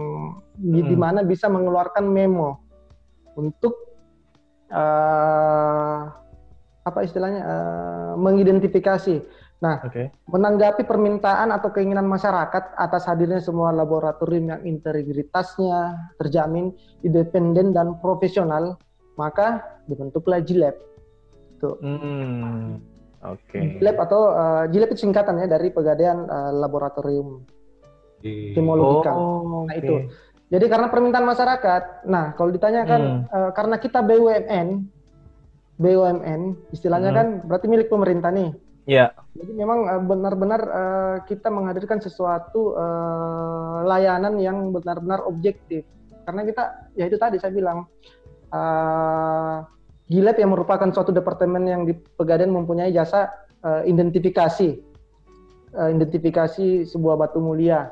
[0.57, 0.89] hmm.
[0.89, 2.57] di mana bisa mengeluarkan memo
[3.37, 3.94] untuk
[4.71, 5.99] uh,
[6.85, 9.25] apa istilahnya uh, mengidentifikasi.
[9.63, 10.11] Nah, okay.
[10.29, 18.77] menanggapi permintaan atau keinginan masyarakat atas hadirnya semua laboratorium yang integritasnya terjamin, independen dan profesional,
[19.17, 20.75] maka dibentuklah JLab.
[21.63, 21.79] Tuh.
[21.81, 22.83] Hmm.
[23.25, 23.57] Oke.
[23.57, 23.81] Okay.
[23.81, 27.41] JLab atau uh, JLab itu singkatannya dari Pegadaian uh, Laboratorium
[28.25, 29.13] Kimologika.
[29.13, 30.09] Oh, nah itu.
[30.45, 33.21] Jadi karena permintaan masyarakat, nah kalau ditanyakan hmm.
[33.33, 34.67] uh, karena kita BUMN,
[35.81, 37.17] BUMN istilahnya hmm.
[37.17, 38.53] kan berarti milik pemerintah nih.
[38.85, 39.17] Iya.
[39.33, 45.81] Jadi memang uh, benar-benar uh, kita menghadirkan sesuatu uh, layanan yang benar-benar objektif.
[46.29, 47.89] Karena kita ya itu tadi saya bilang
[48.53, 49.65] uh,
[50.05, 53.33] Gilab yang merupakan suatu departemen yang di Pegadaian mempunyai jasa
[53.65, 54.77] uh, identifikasi
[55.73, 57.89] uh, identifikasi sebuah batu mulia.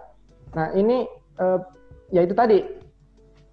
[0.54, 1.10] Nah, ini
[1.42, 1.58] uh,
[2.14, 2.62] ya itu tadi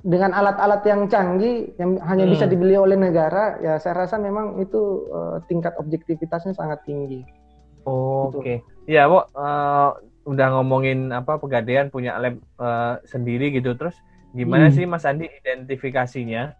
[0.00, 2.32] dengan alat-alat yang canggih yang hanya hmm.
[2.32, 7.24] bisa dibeli oleh negara ya saya rasa memang itu uh, tingkat objektivitasnya sangat tinggi.
[7.84, 8.40] Oh, gitu.
[8.40, 8.44] Oke.
[8.44, 8.56] Okay.
[8.88, 9.96] Ya, Bu, uh,
[10.28, 13.96] udah ngomongin apa Pegadaian punya lab uh, sendiri gitu terus
[14.36, 14.74] gimana hmm.
[14.76, 16.56] sih Mas Andi identifikasinya?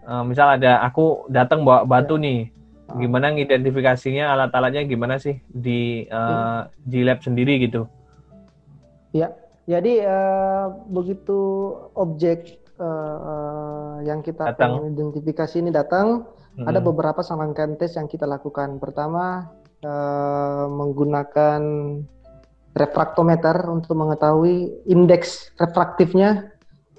[0.00, 2.24] Uh, misal ada aku datang bawa batu ya.
[2.24, 2.40] nih.
[2.88, 2.96] Ah.
[2.96, 7.86] Gimana ngidentifikasinya alat-alatnya gimana sih di uh, G-Lab sendiri gitu?
[9.12, 9.30] Ya,
[9.70, 11.38] jadi uh, begitu
[11.94, 14.90] objek uh, uh, yang kita datang.
[14.90, 16.26] identifikasi ini datang,
[16.58, 16.66] hmm.
[16.66, 18.82] ada beberapa serangkaian tes yang kita lakukan.
[18.82, 19.46] Pertama
[19.86, 21.62] uh, menggunakan
[22.74, 26.50] refraktometer untuk mengetahui indeks refraktifnya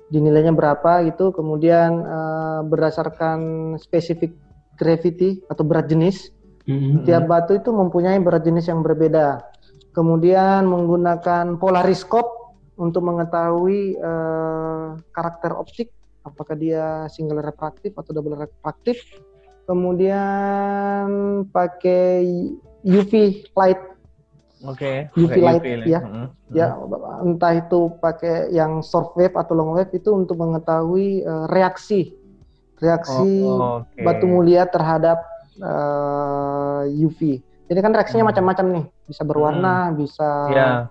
[0.08, 1.36] dinilainya berapa gitu.
[1.36, 3.40] Kemudian uh, berdasarkan
[3.84, 4.32] spesifik
[4.80, 6.32] gravity atau berat jenis,
[6.72, 7.04] hmm.
[7.04, 9.44] tiap batu itu mempunyai berat jenis yang berbeda.
[9.92, 12.41] Kemudian menggunakan polariskop
[12.82, 15.94] untuk mengetahui uh, karakter optik
[16.26, 18.98] apakah dia single refraktif atau double refraktif
[19.70, 21.06] kemudian
[21.54, 22.26] pakai
[22.82, 23.82] UV light
[24.62, 25.10] Oke.
[25.10, 25.18] Okay.
[25.18, 26.06] UV light UV ya.
[26.06, 26.28] Mm -hmm.
[26.54, 26.78] Ya,
[27.26, 32.14] entah itu pakai yang short wave atau long wave itu untuk mengetahui uh, reaksi
[32.78, 34.06] reaksi oh, okay.
[34.06, 35.22] batu mulia terhadap
[35.62, 37.42] uh, eh, UV.
[37.70, 38.32] Jadi kan reaksinya hmm.
[38.34, 39.96] macam-macam nih, bisa berwarna, hmm.
[40.02, 40.82] bisa yeah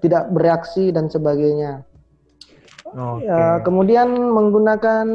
[0.00, 1.84] tidak bereaksi dan sebagainya.
[2.88, 3.28] Okay.
[3.28, 5.06] Ya, kemudian menggunakan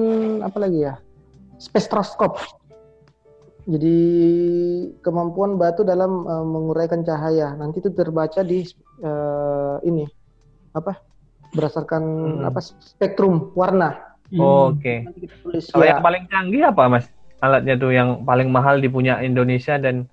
[0.46, 1.02] apa lagi ya?
[1.58, 2.38] Spektroskop.
[3.64, 3.98] Jadi
[5.00, 7.56] kemampuan batu dalam uh, menguraikan cahaya.
[7.56, 8.68] Nanti itu terbaca di
[9.02, 10.04] uh, ini
[10.76, 11.00] apa?
[11.56, 12.04] Berdasarkan
[12.44, 12.50] hmm.
[12.50, 14.14] apa spektrum warna.
[14.36, 15.06] Oh, Oke.
[15.06, 15.62] Okay.
[15.72, 15.96] Kalau ya.
[15.96, 17.06] yang paling canggih apa, Mas?
[17.40, 20.10] Alatnya tuh yang paling mahal dipunya Indonesia dan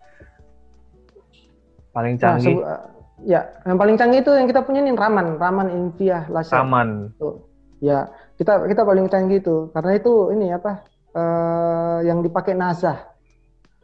[1.90, 2.56] paling nah, canggih.
[2.60, 6.56] Nah, Ya, yang paling canggih itu yang kita punya nih Raman, Raman Invia laser.
[6.56, 7.12] Raman.
[7.20, 7.44] Tuh.
[7.80, 8.08] Ya,
[8.40, 10.84] kita kita paling canggih itu karena itu ini apa?
[11.10, 12.96] Uh, yang dipakai NASA.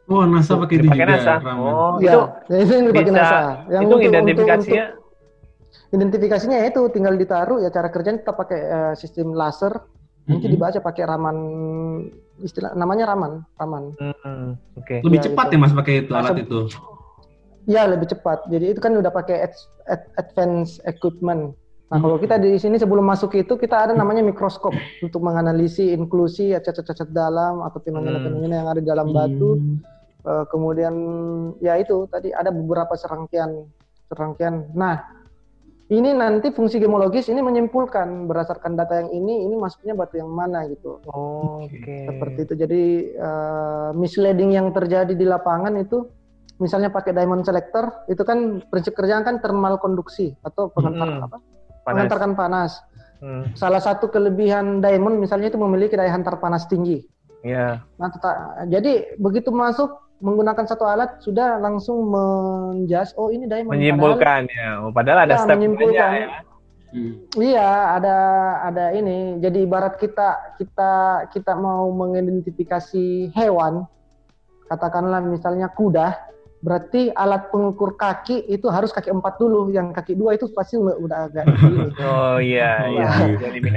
[0.07, 1.05] Oh, NASA pakai itu juga.
[1.05, 1.33] NASA.
[1.37, 1.55] Raman.
[1.59, 3.39] Oh, ya, itu, ya, itu yang dipakai bisa, NASA.
[3.69, 5.05] Yang itu untuk, identifikasinya untuk, untuk,
[5.87, 9.73] identifikasinya itu tinggal ditaruh ya cara kerjanya kita pakai uh, sistem laser.
[9.77, 10.33] Mm-hmm.
[10.33, 11.37] Nanti dibaca pakai Raman
[12.43, 13.83] istilah namanya Raman, Raman.
[14.01, 14.43] Mm-hmm.
[14.81, 14.97] Oke.
[14.97, 14.99] Okay.
[15.05, 15.55] Lebih ya, cepat gitu.
[15.55, 16.59] ya Mas pakai itu alat itu.
[17.67, 18.47] Ya lebih cepat.
[18.47, 19.53] Jadi itu kan udah pakai ad,
[19.91, 21.51] ad, advance equipment.
[21.87, 26.55] Nah kalau kita di sini sebelum masuk itu kita ada namanya mikroskop untuk menganalisi inklusi
[26.55, 29.59] cacat-cacat dalam atau fenomena-fenomena yang ada di dalam batu.
[30.27, 30.95] Uh, kemudian
[31.63, 33.67] ya itu tadi ada beberapa serangkaian
[34.11, 34.67] serangkaian.
[34.75, 34.99] Nah
[35.87, 40.67] ini nanti fungsi gemologis ini menyimpulkan berdasarkan data yang ini ini masuknya batu yang mana
[40.67, 40.99] gitu.
[41.07, 41.79] Oh, Oke.
[41.79, 42.03] Okay.
[42.11, 42.53] Seperti itu.
[42.59, 42.83] Jadi
[43.15, 46.03] uh, misleading yang terjadi di lapangan itu
[46.57, 51.25] misalnya pakai diamond selector itu kan prinsip kerjaan kan thermal konduksi atau pengantar hmm.
[51.29, 51.37] apa?
[51.37, 51.87] Panas.
[51.87, 52.71] Mengantarkan panas.
[53.17, 53.43] Hmm.
[53.57, 57.01] Salah satu kelebihan diamond misalnya itu memiliki daya hantar panas tinggi.
[57.45, 57.81] Iya.
[57.81, 58.01] Yeah.
[58.01, 58.09] Nah,
[58.69, 63.77] jadi begitu masuk menggunakan satu alat sudah langsung menjas oh ini diamond.
[63.77, 64.69] Menyimpulkan padahal, ya.
[64.81, 66.09] Oh, padahal ada ya, step menyimpulkan.
[66.13, 66.27] Ya.
[66.87, 67.13] Hmm.
[67.35, 68.17] Iya, ada
[68.63, 69.37] ada ini.
[69.43, 70.91] Jadi ibarat kita kita
[71.35, 73.85] kita mau mengidentifikasi hewan,
[74.71, 76.15] katakanlah misalnya kuda,
[76.57, 80.97] berarti alat pengukur kaki itu harus kaki empat dulu yang kaki dua itu pasti udah,
[80.97, 81.45] udah agak
[82.09, 83.07] oh iya iya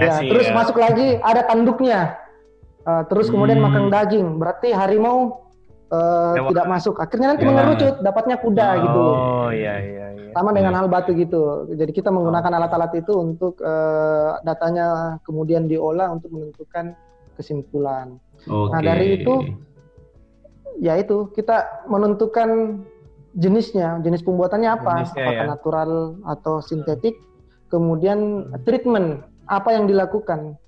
[0.01, 0.55] ya, terus ya.
[0.57, 2.17] masuk lagi ada tanduknya
[2.89, 3.67] uh, terus kemudian hmm.
[3.69, 5.51] makan daging berarti harimau
[5.91, 6.95] uh, tidak masuk.
[7.03, 7.49] Akhirnya nanti ya.
[7.51, 9.01] mengerucut, dapatnya kuda oh, gitu.
[9.03, 10.07] Oh iya iya.
[10.15, 10.33] iya.
[10.33, 10.79] Sama dengan ya.
[10.83, 11.67] hal batu gitu.
[11.75, 16.95] Jadi kita menggunakan alat-alat itu untuk uh, datanya kemudian diolah untuk menentukan
[17.35, 18.17] kesimpulan.
[18.41, 18.71] Okay.
[18.73, 19.35] Nah dari itu,
[20.81, 22.81] ya itu kita menentukan
[23.37, 25.51] jenisnya, jenis pembuatannya apa, jenisnya, apakah ya.
[25.53, 25.91] natural
[26.27, 27.15] atau sintetik.
[27.71, 30.59] Kemudian treatment apa yang dilakukan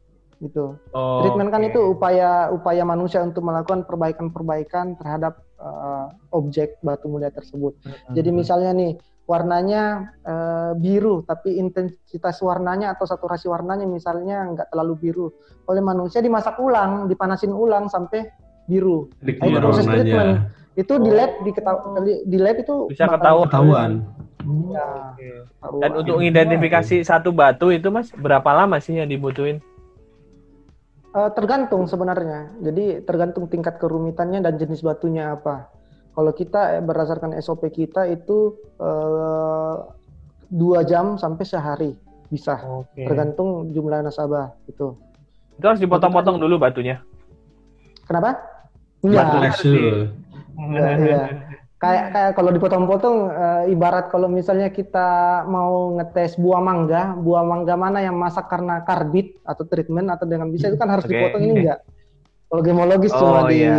[0.42, 0.79] gitu.
[0.94, 7.31] Oh, Treatment kan itu upaya upaya manusia untuk melakukan perbaikan-perbaikan terhadap uh, objek batu mulia
[7.31, 7.79] tersebut.
[7.83, 8.14] Hmm.
[8.14, 14.94] Jadi misalnya nih warnanya uh, biru tapi intensitas warnanya atau saturasi warnanya misalnya nggak terlalu
[14.98, 15.27] biru.
[15.70, 18.27] Oleh manusia dimasak ulang, dipanasin ulang sampai
[18.72, 19.12] biru.
[19.20, 20.48] Nah, itu proses treatment.
[20.72, 21.52] Itu di lab di,
[22.24, 24.08] di lab itu bisa ketahuan.
[24.72, 25.14] Ya,
[25.78, 29.62] Dan untuk mengidentifikasi satu batu itu mas berapa lama sih yang dibutuhin?
[31.12, 32.50] Uh, tergantung sebenarnya.
[32.58, 35.70] Jadi tergantung tingkat kerumitannya dan jenis batunya apa.
[36.12, 39.87] Kalau kita eh, berdasarkan SOP kita itu uh,
[40.50, 41.92] dua jam sampai sehari
[42.32, 42.58] bisa.
[42.58, 43.06] Okay.
[43.06, 44.96] Tergantung jumlah nasabah itu.
[45.61, 47.04] Itu harus dipotong-potong dulu batunya.
[48.08, 48.52] Kenapa?
[49.03, 49.23] Iya.
[50.62, 51.21] Iya, iya
[51.83, 57.75] kayak kayak kalau dipotong-potong uh, ibarat kalau misalnya kita mau ngetes buah mangga, buah mangga
[57.75, 61.19] mana yang masak karena karbit atau treatment atau dengan bisa itu kan harus okay.
[61.19, 61.83] dipotong ini enggak.
[62.47, 63.75] Kalau gemologis oh, cuma di iya.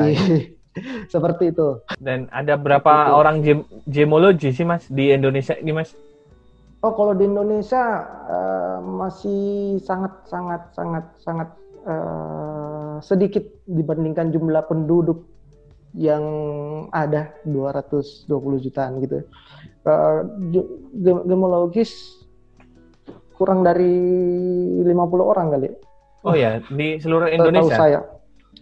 [1.13, 1.79] seperti itu.
[1.95, 3.15] Dan ada berapa itu.
[3.15, 5.95] orang gem gemologi sih Mas di Indonesia ini Mas?
[6.83, 11.49] Oh, kalau di Indonesia uh, masih sangat sangat sangat sangat
[11.87, 12.62] uh,
[13.01, 15.25] sedikit dibandingkan jumlah penduduk
[15.93, 16.23] yang
[16.89, 18.29] ada 220
[18.65, 19.25] jutaan gitu.
[19.85, 20.25] Uh,
[21.25, 22.23] gemologis
[23.37, 23.93] kurang dari
[24.81, 25.67] 50 orang kali.
[26.23, 27.75] Oh ya, di seluruh Indonesia.
[27.75, 27.99] Tahu saya.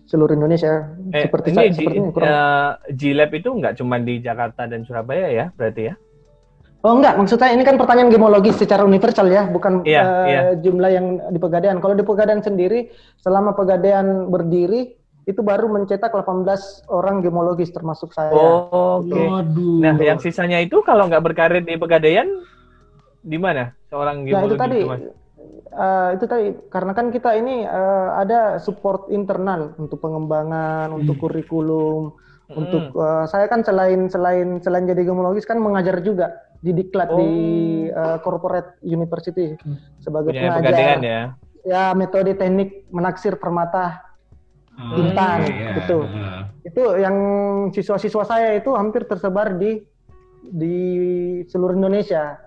[0.09, 2.27] Seluruh Indonesia eh, seperti ini saya, seperti ini kurang.
[2.27, 5.95] Uh, G-Lab itu nggak cuma di Jakarta dan Surabaya ya, berarti ya?
[6.81, 10.43] Oh enggak, maksudnya ini kan pertanyaan gemologis secara universal ya, bukan yeah, uh, yeah.
[10.57, 11.77] jumlah yang di Pegadaian.
[11.77, 12.89] Kalau di Pegadaian sendiri,
[13.21, 14.97] selama Pegadaian berdiri,
[15.29, 18.33] itu baru mencetak 18 orang gemologis termasuk saya.
[18.33, 19.13] Oh, oke.
[19.13, 19.25] Okay.
[19.77, 22.25] Nah, yang sisanya itu kalau nggak berkarir di Pegadaian
[23.21, 24.41] di mana seorang gemologis?
[24.41, 24.81] Nah, itu tadi
[25.77, 30.97] uh, itu tadi karena kan kita ini uh, ada support internal untuk pengembangan, hmm.
[30.97, 32.17] untuk kurikulum,
[32.49, 32.57] hmm.
[32.57, 37.17] untuk uh, saya kan selain selain selain jadi gemologis kan mengajar juga di diklat oh.
[37.17, 37.31] di
[37.89, 39.97] uh, corporate university hmm.
[39.97, 40.97] sebagai Punya pengajar.
[41.01, 41.21] ya.
[41.61, 44.11] Ya, metode teknik menaksir permata
[44.81, 44.97] Hmm.
[44.97, 45.71] Intan oh, iya.
[45.83, 45.97] gitu.
[46.07, 46.41] Uh.
[46.63, 47.15] Itu yang
[47.75, 49.83] siswa-siswa saya itu hampir tersebar di
[50.41, 50.77] di
[51.45, 52.39] seluruh Indonesia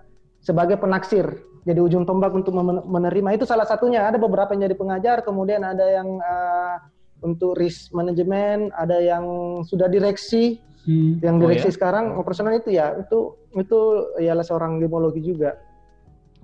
[0.43, 1.25] sebagai penaksir.
[1.65, 2.53] Jadi ujung tombak untuk
[2.85, 4.05] menerima itu salah satunya.
[4.05, 6.77] Ada beberapa yang jadi pengajar, kemudian ada yang uh,
[7.25, 9.25] untuk risk management, ada yang
[9.65, 10.61] sudah direksi.
[10.85, 11.17] Hmm.
[11.19, 11.77] Yang direksi oh, ya?
[11.81, 13.79] sekarang operasional itu ya itu itu
[14.21, 15.57] ialah seorang gemologi juga.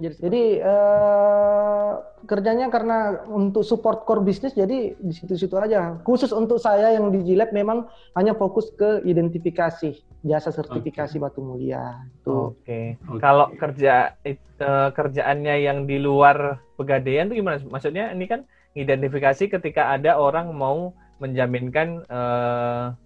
[0.02, 1.94] Jadi uh,
[2.26, 6.02] kerjanya karena untuk support core bisnis jadi di situ-situ aja.
[6.02, 7.86] Khusus untuk saya yang di Jilab memang
[8.18, 9.94] hanya fokus ke identifikasi
[10.26, 11.22] jasa sertifikasi okay.
[11.22, 12.02] batu mulia.
[12.26, 12.66] Oke.
[12.66, 12.86] Okay.
[12.98, 13.20] Okay.
[13.22, 17.62] Kalau kerja uh, kerjaannya yang di luar pegadaian itu gimana?
[17.62, 22.98] Maksudnya ini kan identifikasi ketika ada orang mau menjaminkan uh,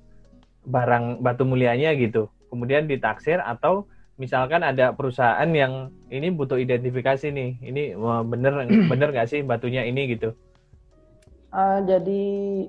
[0.66, 2.28] barang batu mulianya gitu.
[2.50, 7.84] Kemudian ditaksir atau misalkan ada perusahaan yang ini butuh identifikasi nih, ini
[8.26, 10.34] bener bener nggak sih batunya ini gitu?
[11.56, 12.24] Uh, jadi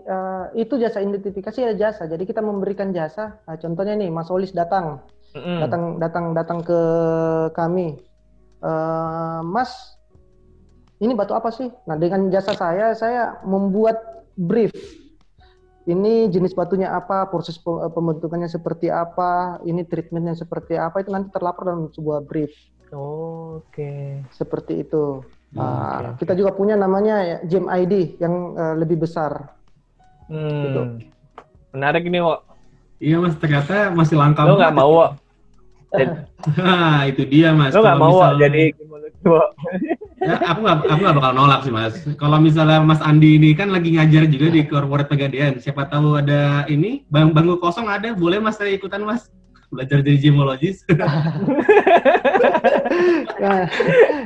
[0.06, 2.06] uh, itu jasa identifikasi ya jasa.
[2.06, 3.42] Jadi kita memberikan jasa.
[3.42, 5.02] Nah, contohnya nih, Mas Olis datang,
[5.34, 5.58] mm-hmm.
[5.58, 6.80] datang datang datang ke
[7.50, 7.98] kami,
[8.62, 9.74] uh, Mas,
[11.02, 11.68] ini batu apa sih?
[11.84, 14.72] Nah dengan jasa saya, saya membuat brief
[15.86, 21.30] ini jenis batunya apa, proses eh, pembentukannya seperti apa, ini treatmentnya seperti apa, itu nanti
[21.30, 22.50] terlapor dalam sebuah brief.
[22.90, 23.70] Oh, Oke.
[23.70, 24.02] Okay.
[24.34, 25.22] Seperti itu.
[25.54, 25.70] Hmm, uh,
[26.14, 29.54] okay, kita juga punya namanya Gem ID yang uh, lebih besar.
[30.26, 30.62] Hmm.
[30.66, 30.82] Gitu.
[31.70, 32.40] Menarik ini, Wak.
[32.98, 33.34] Iya, Mas.
[33.38, 34.42] Ternyata masih langka.
[34.42, 35.10] Lo nggak mau, Wak?
[36.58, 37.74] nah, itu dia, Mas.
[37.74, 38.34] Lo nggak mau, misal...
[38.42, 38.62] jadi
[40.20, 41.94] ya, aku nggak aku nggak bakal nolak sih mas.
[42.16, 45.60] Kalau misalnya Mas Andi ini kan lagi ngajar juga di corporate Pegadaian.
[45.60, 49.28] Siapa tahu ada ini bang bangku kosong ada, boleh Mas saya ikutan Mas
[49.70, 50.86] belajar jadi gemologis.
[53.42, 53.66] nah,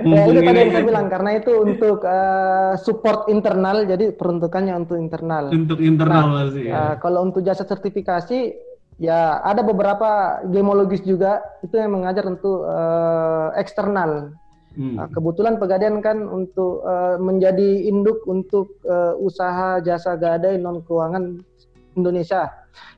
[0.04, 5.00] ya itu tadi yang saya bilang karena itu untuk uh, support internal, jadi peruntukannya untuk
[5.00, 5.48] internal.
[5.50, 6.64] Untuk internal nah, masih.
[6.68, 6.74] Ya.
[6.76, 8.52] Uh, kalau untuk jasa sertifikasi,
[9.00, 14.36] ya ada beberapa gemologis juga itu yang mengajar untuk uh, eksternal.
[14.78, 15.02] Hmm.
[15.02, 21.42] Nah, kebetulan Pegadaian kan untuk uh, menjadi induk untuk uh, usaha jasa gadai non keuangan
[21.98, 22.46] Indonesia.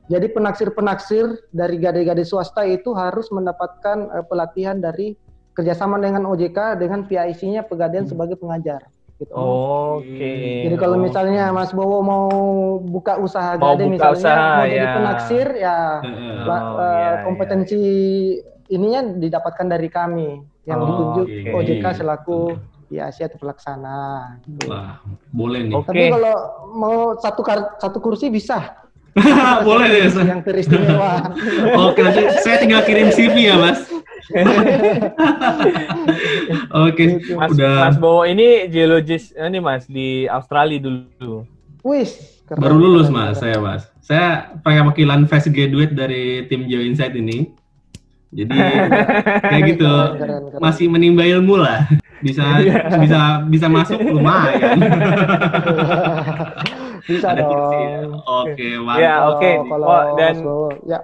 [0.05, 5.17] Jadi penaksir-penaksir dari gade-gade swasta itu harus mendapatkan uh, pelatihan dari
[5.57, 8.13] kerjasama dengan OJK dengan PIC-nya Pegadaian hmm.
[8.13, 8.85] sebagai pengajar.
[9.21, 9.33] Gitu.
[9.33, 10.09] Oke.
[10.09, 10.67] Okay.
[10.67, 12.27] Jadi kalau misalnya Mas Bowo mau
[12.81, 14.93] buka usaha mau gade buka misalnya usaha, mau jadi ya.
[14.97, 15.77] penaksir ya
[16.43, 18.73] oh, uh, kompetensi iya.
[18.73, 20.29] ininya didapatkan dari kami
[20.63, 21.51] yang oh, ditunjuk okay.
[21.51, 22.39] OJK selaku
[22.93, 23.97] ya Asia atau pelaksana.
[24.45, 24.69] Gitu.
[24.69, 25.01] Wah,
[25.33, 25.75] boleh nih.
[25.81, 25.89] Okay.
[25.89, 26.35] Tapi kalau
[26.77, 27.41] mau satu
[27.81, 28.83] satu kursi bisa.
[29.67, 30.09] boleh deh.
[30.09, 31.21] Yang teristimewa.
[31.89, 33.85] Oke, nanti saya tinggal kirim CV ya, Mas.
[36.87, 37.37] Oke, gitu.
[37.37, 37.89] Mas, udah.
[37.89, 41.45] Mas Bowo ini geologis ini Mas di Australia dulu.
[41.83, 43.41] Wis, baru lulus Mas, keren.
[43.43, 43.83] saya Mas.
[44.03, 44.27] Saya
[44.63, 47.51] pakai wakilan fresh graduate dari tim Geo Insight ini.
[48.33, 48.57] Jadi
[49.45, 49.87] kayak gitu.
[49.87, 50.61] Keren, keren, keren.
[50.61, 51.85] Masih menimba ilmu lah.
[52.23, 52.87] Bisa iya.
[52.97, 54.79] bisa bisa masuk lumayan.
[57.09, 57.71] bisa Ada dong.
[57.71, 57.99] Ya.
[58.23, 59.03] Oke, mantap.
[59.03, 59.39] Ya, oke.
[59.39, 59.55] Okay.
[59.69, 60.35] Oh, dan
[60.87, 60.99] ya.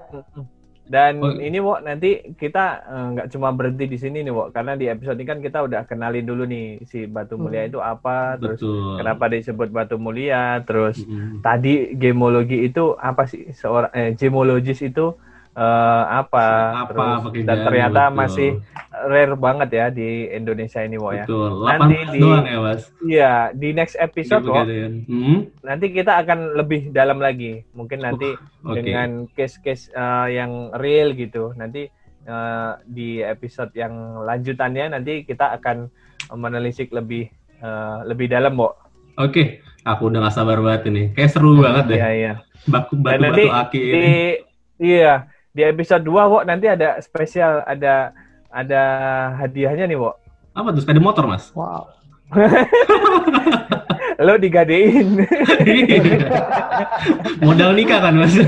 [0.89, 1.38] Dan oh.
[1.38, 4.89] ini, Wok, nanti kita eh, nggak uh, cuma berhenti di sini nih, Wok, karena di
[4.89, 7.45] episode ini kan kita udah kenalin dulu nih si Batu hmm.
[7.45, 7.69] Mulia hmm.
[7.69, 8.97] itu apa, terus Betul.
[8.97, 11.45] kenapa disebut Batu Mulia, terus hmm.
[11.45, 15.13] tadi gemologi itu apa sih seorang eh, gemologis itu
[15.55, 16.45] uh, apa,
[16.85, 16.91] apa
[17.29, 18.17] terus, dan ternyata betul.
[18.19, 18.49] masih
[18.89, 21.23] rare banget ya di Indonesia ini, Wo ya.
[21.23, 21.51] Betul.
[21.65, 22.81] Nanti di doang ya, Mas.
[22.99, 24.61] Iya, di next episode, Wo.
[24.61, 25.47] Hmm?
[25.63, 27.63] Nanti kita akan lebih dalam lagi.
[27.73, 28.81] Mungkin nanti uh, okay.
[28.83, 31.55] dengan case-case uh, yang real gitu.
[31.55, 31.87] Nanti
[32.27, 35.87] uh, di episode yang lanjutannya nanti kita akan
[36.35, 37.31] menelisik lebih
[37.63, 38.69] uh, lebih dalam, Wo.
[38.69, 38.75] Oke,
[39.19, 39.47] okay.
[39.83, 41.03] aku udah gak sabar banget ini.
[41.11, 41.99] Kayak seru banget deh.
[41.99, 42.33] Iya, iya.
[42.67, 43.95] Baku batu, batu aki ini.
[43.95, 44.19] Di,
[44.83, 48.13] iya, di episode 2 Wok nanti ada spesial ada
[48.49, 48.81] ada
[49.41, 50.15] hadiahnya nih Wok.
[50.57, 50.81] Apa tuh?
[50.81, 51.53] Sepeda motor, Mas?
[51.53, 51.89] Wow.
[54.25, 55.25] Lo digadein.
[57.45, 58.35] Modal nikah kan, Mas?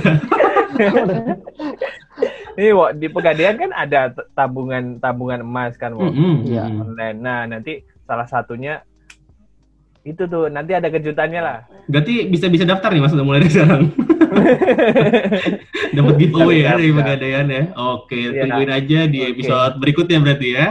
[2.60, 6.12] Ini Wok, di Pegadaian kan ada tabungan tabungan emas kan, Wok.
[6.12, 6.82] Mm -hmm.
[6.84, 7.18] Online.
[7.22, 8.84] Nah, nanti salah satunya
[10.02, 11.58] itu tuh nanti ada kejutannya lah.
[11.86, 13.94] Berarti bisa bisa daftar nih mas udah mulai dari sekarang.
[15.96, 17.64] Dapat giveaway ya dari pegadaian ya.
[17.78, 19.32] Oke, ya, tungguin aja di okay.
[19.36, 20.68] episode berikutnya berarti ya.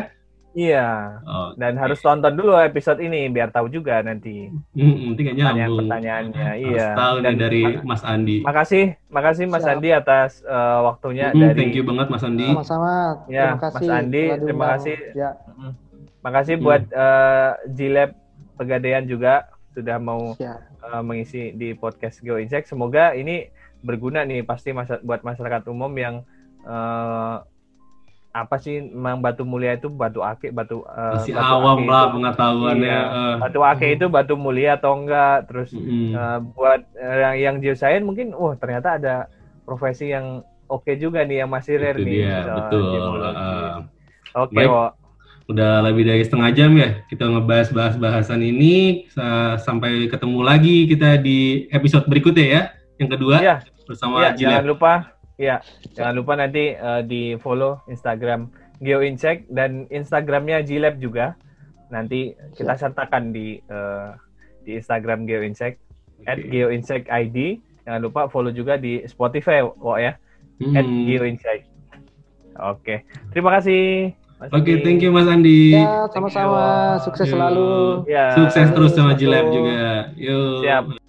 [0.50, 0.88] Iya.
[1.22, 1.50] Okay.
[1.62, 4.50] Dan harus tonton dulu episode ini biar tahu juga nanti.
[4.74, 6.50] Hmm, nanti Pertanyaan pertanyaannya.
[6.58, 6.86] iya.
[6.98, 8.42] Tahu Dan dari Mas Andi.
[8.42, 9.72] Makasih, makasih Mas Siap.
[9.78, 11.56] Andi atas uh, waktunya hmm, dari.
[11.56, 12.48] Thank you banget Mas Andi.
[12.50, 13.22] Sama-sama.
[13.30, 13.86] Ya, terima kasih.
[13.86, 14.96] Mas Andi, terima kasih.
[15.14, 15.30] Ya.
[16.20, 16.64] Makasih hmm.
[16.66, 18.12] buat uh,
[18.60, 22.68] Pegadaian juga sudah mau uh, mengisi di podcast Go Insect.
[22.68, 23.48] Semoga ini
[23.80, 26.14] berguna nih pasti masa, buat masyarakat umum yang
[26.64, 27.42] uh,
[28.30, 32.14] apa sih memang batu mulia itu batu ake batu uh, masih batu awam lah itu,
[32.14, 33.36] pengetahuannya iya, uh.
[33.42, 35.50] batu ake itu batu mulia atau enggak?
[35.50, 36.14] Terus mm.
[36.14, 39.16] uh, buat uh, yang yang geoscience mungkin wah ternyata ada
[39.66, 42.82] profesi yang oke okay juga nih yang masih rare itu nih dia, betul
[43.18, 43.82] uh,
[44.38, 44.66] oke okay,
[45.50, 49.10] udah lebih dari setengah jam ya kita ngebahas-bahas bahasan ini.
[49.58, 52.62] Sampai ketemu lagi kita di episode berikutnya ya
[53.00, 53.56] yang kedua ya.
[53.88, 54.92] bersama ya, jangan lupa
[55.40, 55.56] ya
[55.96, 58.52] jangan lupa nanti uh, di follow Instagram
[58.84, 61.32] GeoIncheck dan Instagramnya Gilab juga
[61.88, 64.12] nanti kita sertakan di uh,
[64.68, 65.80] di Instagram GeoIncheck
[66.20, 66.28] okay.
[66.28, 67.56] at GeoIncheck ID
[67.88, 70.14] jangan lupa follow juga di Spotify wo ya
[70.60, 70.76] hmm.
[70.76, 71.60] at GeoIncheck
[72.60, 72.98] oke okay.
[73.32, 75.76] terima kasih Oke, okay, thank you Mas Andi.
[75.76, 76.96] Ya, sama-sama.
[77.04, 77.36] Sukses Yo.
[77.36, 78.08] selalu.
[78.08, 78.32] Ya.
[78.32, 80.16] Sukses terus sama Jilab juga.
[80.16, 80.64] Yuk.
[80.64, 80.99] Siap.